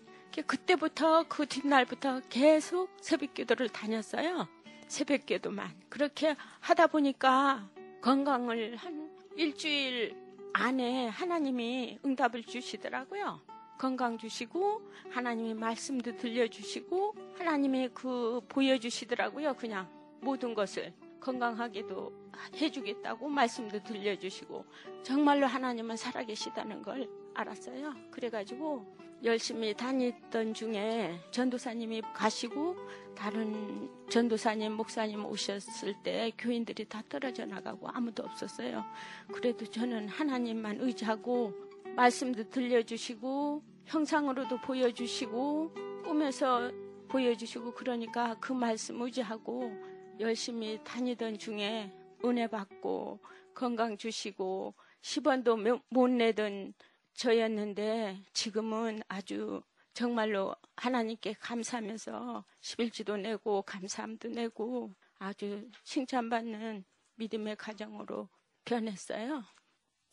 그때부터 0.46 1.24
그 1.28 1.46
뒷날부터 1.46 2.20
계속 2.28 2.90
새벽 3.00 3.34
기도를 3.34 3.68
다녔어요. 3.68 4.46
새벽 4.86 5.26
기도만. 5.26 5.74
그렇게 5.88 6.36
하다 6.60 6.86
보니까 6.88 7.68
건강을 8.00 8.76
한 8.76 9.10
일주일 9.36 10.14
안에 10.52 11.08
하나님이 11.08 11.98
응답을 12.04 12.44
주시더라고요. 12.44 13.40
건강 13.78 14.18
주시고 14.18 14.82
하나님의 15.10 15.54
말씀도 15.54 16.16
들려주시고 16.16 17.14
하나님이 17.38 17.90
그 17.94 18.40
보여주시더라고요. 18.48 19.54
그냥 19.54 19.88
모든 20.20 20.52
것을 20.52 20.92
건강하게도 21.20 22.12
해주겠다고 22.56 23.28
말씀도 23.28 23.82
들려주시고 23.84 24.64
정말로 25.02 25.46
하나님은 25.46 25.96
살아계시다는 25.96 26.82
걸 26.82 27.08
알았어요. 27.34 27.94
그래가지고 28.10 28.98
열심히 29.24 29.74
다녔던 29.74 30.54
중에 30.54 31.20
전도사님이 31.32 32.02
가시고 32.14 32.76
다른 33.16 33.90
전도사님, 34.08 34.74
목사님 34.74 35.26
오셨을 35.26 35.94
때 36.04 36.30
교인들이 36.38 36.84
다 36.84 37.02
떨어져 37.08 37.44
나가고 37.44 37.88
아무도 37.88 38.22
없었어요. 38.22 38.84
그래도 39.32 39.66
저는 39.66 40.08
하나님만 40.08 40.80
의지하고 40.80 41.67
말씀도 41.98 42.48
들려주시고 42.50 43.60
형상으로도 43.86 44.60
보여주시고 44.60 45.74
꿈에서 46.04 46.70
보여주시고 47.08 47.74
그러니까 47.74 48.36
그 48.38 48.52
말씀 48.52 49.02
의지하고 49.02 49.72
열심히 50.20 50.78
다니던 50.84 51.38
중에 51.38 51.92
은혜 52.24 52.46
받고 52.46 53.18
건강 53.52 53.96
주시고 53.96 54.74
10원도 55.02 55.82
못 55.88 56.08
내던 56.08 56.72
저였는데 57.14 58.22
지금은 58.32 59.00
아주 59.08 59.60
정말로 59.92 60.54
하나님께 60.76 61.32
감사하면서 61.40 62.44
11지도 62.60 63.18
내고 63.18 63.62
감사함도 63.62 64.28
내고 64.28 64.94
아주 65.18 65.68
칭찬받는 65.82 66.84
믿음의 67.16 67.56
가정으로 67.56 68.28
변했어요. 68.64 69.57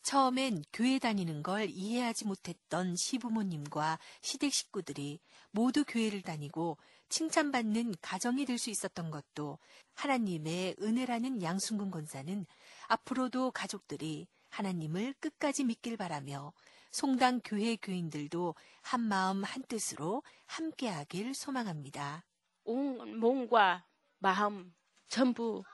처음엔 0.06 0.62
교회 0.72 1.00
다니는 1.00 1.42
걸 1.42 1.68
이해하지 1.68 2.26
못했던 2.26 2.94
시부모님과 2.94 3.98
시댁 4.20 4.52
식구들이 4.52 5.18
모두 5.50 5.84
교회를 5.84 6.22
다니고 6.22 6.78
칭찬받는 7.08 7.96
가정이 8.02 8.44
될 8.44 8.56
수 8.56 8.70
있었던 8.70 9.10
것도 9.10 9.58
하나님의 9.94 10.76
은혜라는 10.80 11.42
양순근 11.42 11.90
권사는 11.90 12.46
앞으로도 12.86 13.50
가족들이 13.50 14.28
하나님을 14.50 15.14
끝까지 15.14 15.64
믿길 15.64 15.96
바라며 15.96 16.52
송당 16.92 17.40
교회 17.44 17.74
교인들도 17.74 18.54
한 18.82 19.00
마음 19.00 19.42
한 19.42 19.64
뜻으로 19.64 20.22
함께하길 20.46 21.34
소망합니다. 21.34 22.24
온 22.62 23.18
몸과 23.18 23.84
마음 24.20 24.72
전부 25.08 25.64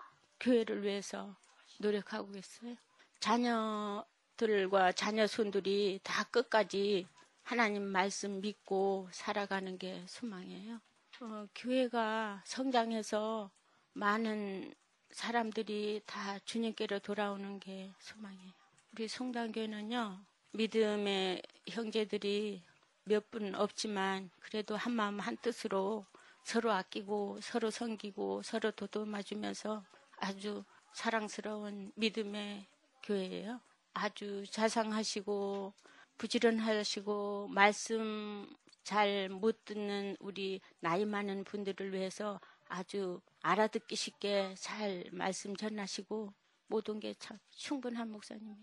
교회를 0.41 0.85
위해서 0.85 1.37
노력하고 1.81 2.35
있어요. 2.35 2.77
자녀 3.21 4.07
들과 4.43 4.91
자녀 4.91 5.29
손들이 5.29 6.01
다 6.03 6.25
끝까지 6.25 7.07
하나님 7.45 7.85
말씀 7.85 8.41
믿고 8.41 9.09
살아가는 9.13 9.79
게 9.79 10.03
소망이에요. 10.09 10.81
어, 11.21 11.47
교회가 11.55 12.43
성장해서 12.45 13.53
많은 13.93 14.75
사람들이 15.13 16.03
다 16.07 16.41
주님께로 16.41 16.99
돌아오는 16.99 17.61
게 17.61 17.93
소망이에요. 18.01 18.51
우리 18.93 19.07
송당교회는요, 19.07 20.19
믿음의 20.55 21.43
형제들이 21.69 22.65
몇 23.05 23.31
분 23.31 23.55
없지만 23.55 24.29
그래도 24.41 24.75
한 24.77 24.93
마음 24.93 25.21
한 25.21 25.37
뜻으로 25.37 26.05
서로 26.43 26.73
아끼고 26.73 27.39
서로 27.41 27.71
섬기고 27.71 28.43
서로 28.43 28.73
도도맞으면서 28.73 29.85
아주 30.19 30.65
사랑스러운 30.95 31.93
믿음의 31.95 32.67
교회예요. 33.05 33.61
아주 34.03 34.45
자상하시고 34.51 35.73
부지런하시고 36.19 37.49
말씀 37.49 38.49
잘 38.85 39.29
못 39.29 39.65
듣는 39.65 40.17
우리 40.21 40.61
나이 40.81 41.05
많은 41.05 41.45
분들을 41.45 41.93
위해서 41.93 42.41
아주 42.69 43.21
알아듣기 43.43 43.95
쉽게 43.97 44.55
잘 44.59 45.05
말씀 45.13 45.55
전하시고 45.55 46.33
모든 46.67 46.99
게 47.01 47.15
참 47.19 47.39
충분한 47.51 48.11
목사님이에요. 48.11 48.57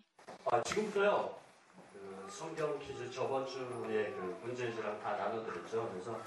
아, 0.45 0.61
지금부터요. 0.63 1.39
그 1.93 2.27
성경 2.29 2.77
퀴즈 2.79 3.09
저번 3.11 3.45
주에 3.47 4.11
그 4.11 4.39
문제지랑 4.43 4.99
다 4.99 5.15
나눠드렸죠. 5.15 5.89
그래서 5.91 6.21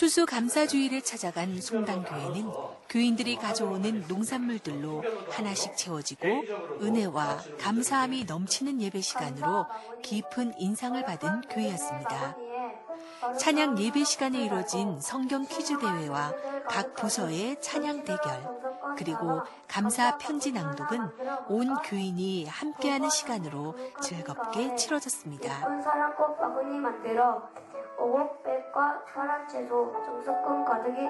추수 0.00 0.24
감사주의를 0.24 1.02
찾아간 1.02 1.60
송당교회는 1.60 2.50
교인들이 2.88 3.36
가져오는 3.36 4.06
농산물들로 4.08 5.04
하나씩 5.30 5.76
채워지고 5.76 6.26
은혜와 6.80 7.36
감사함이 7.60 8.24
넘치는 8.24 8.80
예배 8.80 9.02
시간으로 9.02 9.66
깊은 10.00 10.54
인상을 10.56 11.04
받은 11.04 11.42
교회였습니다. 11.50 12.34
찬양 13.38 13.78
예배 13.78 14.04
시간에 14.04 14.42
이뤄진 14.46 14.98
성경 15.02 15.44
퀴즈 15.44 15.78
대회와 15.78 16.32
각 16.66 16.94
부서의 16.94 17.60
찬양 17.60 18.04
대결, 18.04 18.60
그리고 18.96 19.42
감사 19.68 20.16
편지 20.16 20.52
낭독은 20.52 21.10
온 21.48 21.74
교인이 21.82 22.46
함께하는 22.46 23.10
시간으로 23.10 23.76
즐겁게 24.00 24.74
치러졌습니다. 24.76 25.68
오곡백과 28.00 29.04
파란 29.04 29.46
채소, 29.46 29.92
정석금 30.04 30.64
가득히 30.64 31.06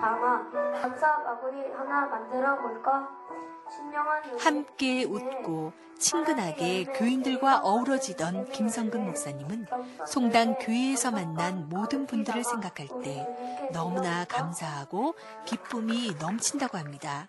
담아 0.00 0.50
감사 0.80 1.22
바구니 1.22 1.72
하나 1.72 2.06
만들어 2.06 2.56
볼까? 2.58 3.08
신령한 3.70 4.38
함께 4.38 5.04
웃고 5.04 5.72
친근하게 5.98 6.84
교인들과 6.84 7.60
어우러지던 7.62 8.50
김성근 8.50 9.04
목사님은 9.06 9.66
송당 10.06 10.58
교회에서 10.58 11.10
만난 11.10 11.68
모든 11.68 12.06
분들을 12.06 12.44
생각할 12.44 12.88
때 13.02 13.26
너무나 13.72 14.24
감사하고 14.24 15.14
기쁨이 15.46 16.14
넘친다고 16.20 16.78
합니다. 16.78 17.28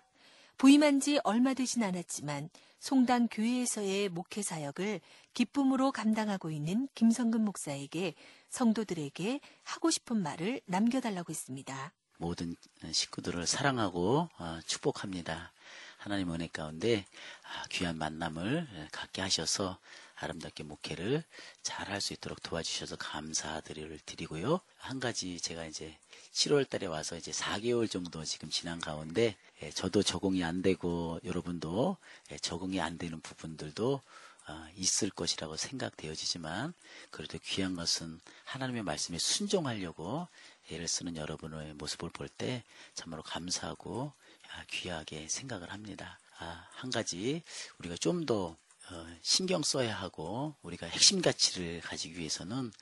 부임한 0.58 1.00
지 1.00 1.18
얼마 1.24 1.54
되진 1.54 1.82
않았지만 1.82 2.50
송당 2.80 3.28
교회에서의 3.30 4.08
목회 4.08 4.42
사역을 4.42 5.00
기쁨으로 5.34 5.92
감당하고 5.92 6.50
있는 6.50 6.88
김성근 6.94 7.44
목사에게 7.44 8.14
성도들에게 8.50 9.40
하고 9.64 9.90
싶은 9.90 10.22
말을 10.22 10.60
남겨달라고 10.66 11.30
했습니다. 11.30 11.92
모든 12.18 12.56
식구들을 12.90 13.46
사랑하고 13.46 14.28
어, 14.38 14.58
축복합니다. 14.66 15.52
하나님 15.98 16.32
은혜 16.32 16.48
가운데 16.48 17.04
아, 17.42 17.64
귀한 17.70 17.96
만남을 17.98 18.88
갖게 18.92 19.20
하셔서 19.22 19.78
아름답게 20.16 20.64
목회를 20.64 21.22
잘 21.62 21.88
할 21.90 22.00
수 22.00 22.12
있도록 22.12 22.42
도와주셔서 22.42 22.96
감사드리를 22.96 24.00
드리고요. 24.04 24.60
한 24.76 24.98
가지 24.98 25.40
제가 25.40 25.66
이제 25.66 25.96
7월 26.32 26.68
달에 26.68 26.86
와서 26.86 27.16
이제 27.16 27.30
4개월 27.32 27.90
정도 27.90 28.24
지금 28.24 28.50
지난 28.50 28.78
가운데 28.80 29.36
예, 29.62 29.70
저도 29.70 30.02
적응이 30.02 30.44
안 30.44 30.62
되고 30.62 31.18
여러분도 31.24 31.96
예, 32.32 32.38
적응이 32.38 32.80
안 32.80 32.98
되는 32.98 33.20
부분들도 33.20 34.00
어, 34.48 34.66
있을 34.76 35.10
것이라고 35.10 35.56
생각되어지지만 35.56 36.72
그래도 37.10 37.38
귀한 37.44 37.74
것은 37.74 38.20
하나님의 38.44 38.82
말씀에 38.82 39.18
순종하려고 39.18 40.26
애를 40.70 40.88
쓰는 40.88 41.16
여러분의 41.16 41.74
모습을 41.74 42.10
볼 42.10 42.28
때 42.28 42.62
참으로 42.94 43.22
감사하고 43.22 44.12
아, 44.50 44.64
귀하게 44.68 45.28
생각을 45.28 45.70
합니다. 45.72 46.18
아, 46.38 46.66
한 46.72 46.90
가지 46.90 47.42
우리가 47.78 47.96
좀더 47.96 48.56
어, 48.90 49.06
신경 49.22 49.62
써야 49.62 49.94
하고 49.94 50.54
우리가 50.62 50.86
핵심 50.86 51.20
가치를 51.20 51.80
가지기 51.82 52.18
위해서는 52.18 52.72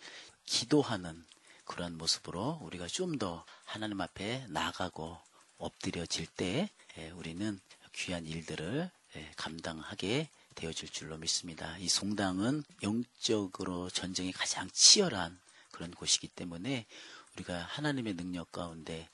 기도하는 0.44 1.24
그러한 1.66 1.98
모습으로 1.98 2.61
우리가 2.62 2.87
좀 2.87 3.18
더 3.18 3.44
하나님 3.64 4.00
앞에 4.00 4.46
나가고 4.48 5.18
엎드려질 5.59 6.26
때 6.26 6.70
예, 6.98 7.11
우리는 7.11 7.61
귀한 7.94 8.26
일들을 8.26 8.90
예, 9.16 9.33
감당하게 9.37 10.29
되어질 10.55 10.88
줄로 10.88 11.16
믿습니다. 11.18 11.76
이 11.79 11.88
송당은 11.88 12.64
영적으로 12.83 13.90
전쟁이 13.90 14.33
가장 14.33 14.68
치열한 14.70 15.38
그런 15.70 15.90
곳이기 15.92 16.29
때문에 16.29 16.87
우리가 17.35 17.59
하나님의 17.62 18.14
능력 18.14 18.52
가운데 18.52 19.09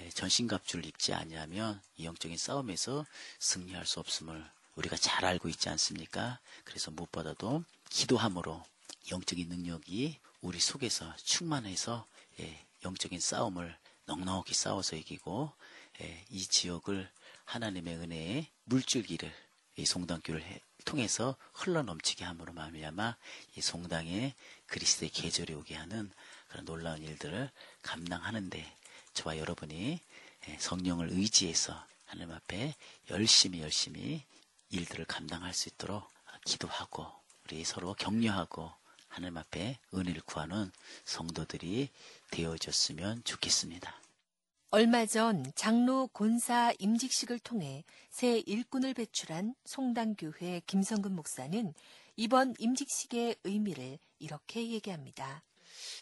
예, 0.00 0.10
전신갑주를 0.10 0.86
입지 0.86 1.14
아니하면 1.14 1.80
이 1.96 2.04
영적인 2.04 2.36
싸움에서 2.36 3.06
승리할 3.38 3.86
수 3.86 4.00
없음을 4.00 4.44
우리가 4.76 4.96
잘 4.96 5.24
알고 5.24 5.48
있지 5.48 5.68
않습니까? 5.70 6.38
그래서 6.64 6.90
무엇보다도 6.90 7.64
기도함으로 7.90 8.62
영적인 9.10 9.48
능력이 9.48 10.18
우리 10.40 10.60
속에서 10.60 11.14
충만해서 11.16 12.06
예, 12.40 12.64
영적인 12.84 13.20
싸움을 13.20 13.76
넉넉히 14.06 14.54
싸워서 14.54 14.96
이기고 14.96 15.52
예, 16.02 16.24
이 16.30 16.46
지역을 16.46 17.10
하나님의 17.44 17.96
은혜의 17.96 18.46
물줄기를 18.64 19.32
이 19.76 19.84
송당교를 19.86 20.42
해- 20.42 20.60
통해서 20.84 21.36
흘러넘치게 21.52 22.24
함으로 22.24 22.52
말미암아 22.52 23.16
이 23.56 23.60
송당에 23.60 24.34
그리스도의 24.66 25.10
계절이 25.10 25.52
오게 25.54 25.74
하는 25.74 26.10
그런 26.48 26.64
놀라운 26.64 27.02
일들을 27.02 27.50
감당하는데 27.82 28.76
저와 29.14 29.38
여러분이 29.38 29.98
예, 30.48 30.56
성령을 30.58 31.08
의지해서 31.10 31.84
하나님 32.06 32.32
앞에 32.34 32.74
열심히 33.10 33.62
열심히 33.62 34.22
일들을 34.70 35.04
감당할 35.06 35.54
수 35.54 35.68
있도록 35.68 36.08
기도하고 36.44 37.10
우리 37.44 37.64
서로 37.64 37.94
격려하고 37.94 38.72
하나님 39.16 39.38
앞에 39.38 39.78
은혜를 39.94 40.20
구하는 40.26 40.70
성도들이 41.06 41.88
되어졌으면 42.32 43.24
좋겠습니다. 43.24 44.02
얼마 44.68 45.06
전 45.06 45.50
장로 45.54 46.08
권사 46.08 46.74
임직식을 46.78 47.38
통해 47.38 47.84
새 48.10 48.40
일꾼을 48.40 48.92
배출한 48.92 49.54
송당교회 49.64 50.60
김성근 50.66 51.16
목사는 51.16 51.72
이번 52.16 52.54
임직식의 52.58 53.36
의미를 53.44 53.98
이렇게 54.18 54.68
얘기합니다. 54.68 55.42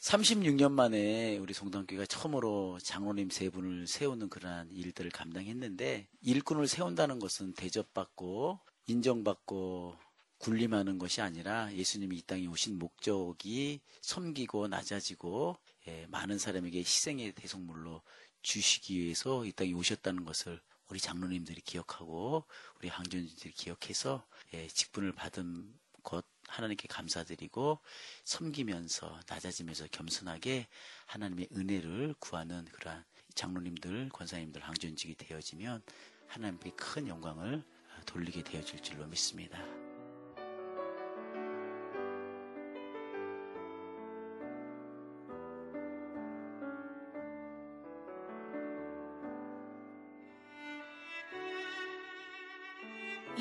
36년 0.01 0.73
만에 0.73 1.39
우리 1.39 1.55
송당교회가 1.55 2.07
처음으로 2.07 2.81
장로님 2.83 3.31
세 3.31 3.49
분을 3.49 3.87
세우는 3.87 4.29
그러한 4.29 4.73
일들을 4.73 5.13
감당했는데 5.13 6.09
일꾼을 6.21 6.67
세운다는 6.67 7.21
것은 7.21 7.55
대접받고 7.55 8.59
인정받고 8.87 10.04
군림하는 10.39 10.99
것이 10.99 11.21
아니라 11.21 11.73
예수님이 11.73 12.19
이 12.19 12.23
땅에 12.23 12.47
오신 12.47 12.79
목적이 12.79 13.81
섬기고 14.03 14.69
낮아지고 14.69 15.59
예, 15.89 16.07
많은 16.09 16.39
사람에게 16.39 16.79
희생의 16.79 17.33
대속물로 17.33 18.03
주시기 18.43 18.99
위해서 18.99 19.45
이 19.45 19.53
땅에 19.53 19.73
오셨다는 19.73 20.25
것을 20.25 20.61
우리 20.89 21.01
장로님들이 21.01 21.63
기억하고 21.63 22.45
우리 22.79 22.89
항전들이 22.89 23.53
기억해서 23.53 24.27
예, 24.53 24.67
직분을 24.69 25.13
받은 25.13 25.73
것 26.03 26.25
하나님께 26.49 26.89
감사드리고 26.89 27.81
섬기면서 28.25 29.21
낮아지면서 29.29 29.89
겸손하게 29.91 30.69
하나님의 31.07 31.49
은혜를 31.53 32.15
구하는 32.21 32.65
그러한 32.67 33.05
장로님들, 33.35 34.11
권사님들, 34.11 34.63
항존직이 34.63 35.15
되어지면 35.17 35.83
하나님께 36.29 36.71
큰 36.77 37.09
영광을 37.09 37.65
돌리게 38.07 38.45
되어질 38.45 38.81
줄로 38.81 39.07
믿습니다. 39.07 39.84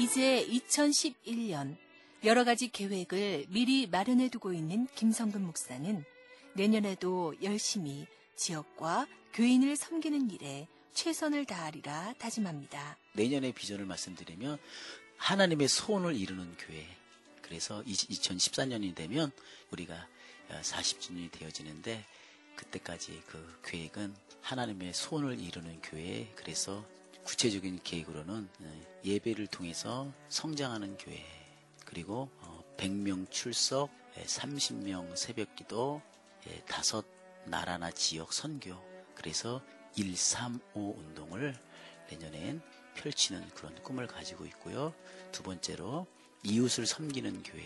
이제 0.03 0.45
2011년 0.49 1.77
여러 2.25 2.43
가지 2.43 2.67
계획을 2.67 3.45
미리 3.47 3.87
마련해 3.87 4.27
두고 4.27 4.51
있는 4.51 4.85
김성근 4.95 5.45
목사는 5.45 6.03
내년에도 6.55 7.33
열심히 7.41 8.05
지역과 8.35 9.07
교인을 9.31 9.77
섬기는 9.77 10.29
일에 10.31 10.67
최선을 10.91 11.45
다하리라 11.45 12.15
다짐합니다. 12.17 12.97
내년의 13.13 13.53
비전을 13.53 13.85
말씀드리면 13.85 14.57
하나님의 15.15 15.69
소원을 15.69 16.17
이루는 16.17 16.57
교회. 16.57 16.85
그래서 17.41 17.81
2014년이 17.83 18.93
되면 18.95 19.31
우리가 19.71 20.09
40주년이 20.49 21.31
되어지는데 21.31 22.05
그때까지 22.57 23.23
그 23.27 23.61
계획은 23.63 24.13
하나님의 24.41 24.93
소원을 24.93 25.39
이루는 25.39 25.79
교회. 25.81 26.29
그래서 26.35 26.85
구체적인 27.23 27.81
계획으로는 27.83 28.49
예배를 29.03 29.47
통해서 29.47 30.11
성장하는 30.29 30.97
교회. 30.97 31.23
그리고 31.85 32.29
100명 32.77 33.29
출석, 33.31 33.89
30명 34.15 35.15
새벽기도, 35.15 36.01
다섯 36.67 37.05
나라나 37.45 37.91
지역 37.91 38.33
선교. 38.33 38.75
그래서 39.15 39.61
135 39.95 40.95
운동을 40.97 41.55
내년엔 42.09 42.61
펼치는 42.95 43.49
그런 43.49 43.75
꿈을 43.83 44.07
가지고 44.07 44.45
있고요. 44.45 44.93
두 45.31 45.43
번째로 45.43 46.07
이웃을 46.43 46.85
섬기는 46.85 47.43
교회. 47.43 47.63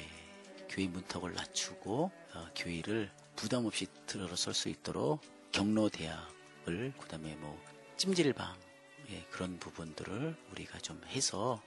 교회 0.70 0.88
문턱을 0.88 1.34
낮추고 1.34 2.12
어, 2.34 2.48
교회를 2.56 3.10
부담 3.36 3.66
없이 3.66 3.88
들어설 4.06 4.54
수 4.54 4.70
있도록 4.70 5.22
경로 5.52 5.90
대학을 5.90 6.94
그다음에 7.00 7.36
뭐 7.36 7.58
찜질방 7.96 8.67
예, 9.10 9.26
그런 9.32 9.58
부분들을 9.60 10.36
우리가 10.52 10.80
좀 10.80 11.02
해서 11.08 11.62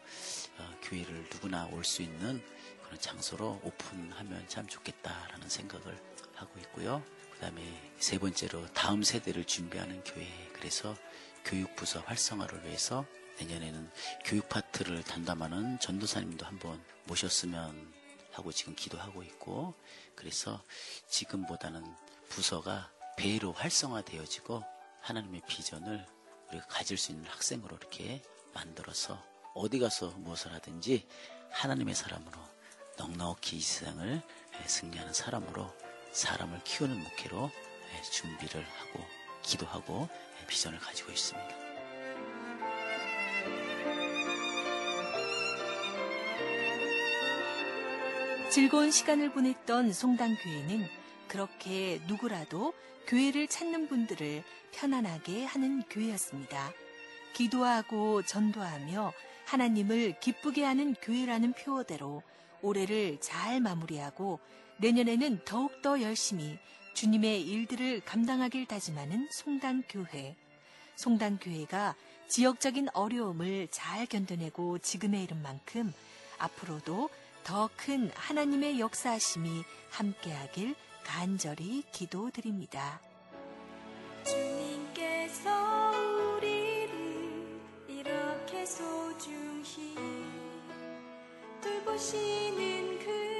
어, 0.59 0.74
교회를 0.82 1.26
누구나 1.30 1.66
올 1.66 1.84
수 1.84 2.03
있는 2.03 2.43
그런 2.84 3.01
장소로 3.01 3.61
오픈하면 3.62 4.49
참 4.49 4.66
좋겠다라는 4.66 5.49
생각을 5.49 6.03
하고 6.34 6.59
있고요. 6.61 7.03
그 7.32 7.38
다음에 7.38 7.93
세 7.99 8.18
번째로 8.18 8.66
다음 8.72 9.03
세대를 9.03 9.45
준비하는 9.45 10.03
교회. 10.05 10.26
그래서 10.53 10.95
교육부서 11.45 12.01
활성화를 12.01 12.64
위해서 12.64 13.07
내년에는 13.38 13.91
교육 14.24 14.49
파트를 14.51 15.03
담당하는 15.05 15.78
전도사님도 15.78 16.45
한번 16.45 16.82
모셨으면 17.05 17.93
하고 18.32 18.53
지금 18.53 18.74
기도하고 18.74 19.22
있고 19.22 19.74
그래서 20.14 20.62
지금보다는 21.09 21.82
부서가 22.28 22.91
배로 23.16 23.53
활성화되어지고 23.53 24.62
하나님의 25.01 25.43
비전을 25.49 26.07
우리가 26.51 26.66
가질 26.66 26.96
수 26.96 27.12
있는 27.12 27.26
학생으로 27.26 27.76
이렇게 27.76 28.22
만들어서 28.53 29.22
어디 29.55 29.78
가서 29.78 30.09
무엇을 30.18 30.53
하든지 30.53 31.07
하나님의 31.51 31.94
사람으로 31.94 32.38
넉넉히 32.98 33.57
이 33.57 33.61
세상을 33.61 34.22
승리하는 34.66 35.12
사람으로 35.12 35.72
사람을 36.12 36.61
키우는 36.64 37.03
목회로 37.03 37.51
준비를 38.12 38.62
하고 38.62 39.05
기도하고 39.42 40.09
비전을 40.46 40.78
가지고 40.78 41.11
있습니다. 41.12 41.70
즐거운 48.51 48.90
시간을 48.90 49.32
보냈던 49.32 49.92
송당교회는 49.92 50.99
그렇게 51.31 52.01
누구라도 52.09 52.74
교회를 53.07 53.47
찾는 53.47 53.89
분들을 53.89 54.43
편안하게 54.72 55.45
하는 55.45 55.83
교회였습니다. 55.83 56.72
기도하고 57.35 58.22
전도하며 58.22 59.12
하나님을 59.47 60.18
기쁘게 60.18 60.64
하는 60.64 60.95
교회라는 60.95 61.53
표어대로 61.53 62.24
올해를 62.62 63.18
잘 63.20 63.61
마무리하고 63.61 64.41
내년에는 64.78 65.45
더욱더 65.45 66.03
열심히 66.03 66.59
주님의 66.95 67.43
일들을 67.43 68.01
감당하길 68.01 68.66
다짐하는 68.66 69.28
송당교회. 69.31 70.35
송당교회가 70.97 71.95
지역적인 72.26 72.89
어려움을 72.93 73.68
잘 73.70 74.07
견뎌내고 74.07 74.78
지금에 74.78 75.22
이른 75.22 75.41
만큼 75.43 75.93
앞으로도 76.39 77.09
더 77.45 77.70
큰 77.76 78.11
하나님의 78.14 78.81
역사하심이 78.81 79.62
함께하길 79.91 80.74
간절히 81.12 81.82
기도드립니다. 81.90 83.00
주님께서 84.24 85.90
우리를 86.36 87.61
이렇게 87.88 88.64
소중히 88.64 89.96
돌보시는 91.61 92.98
그 93.00 93.39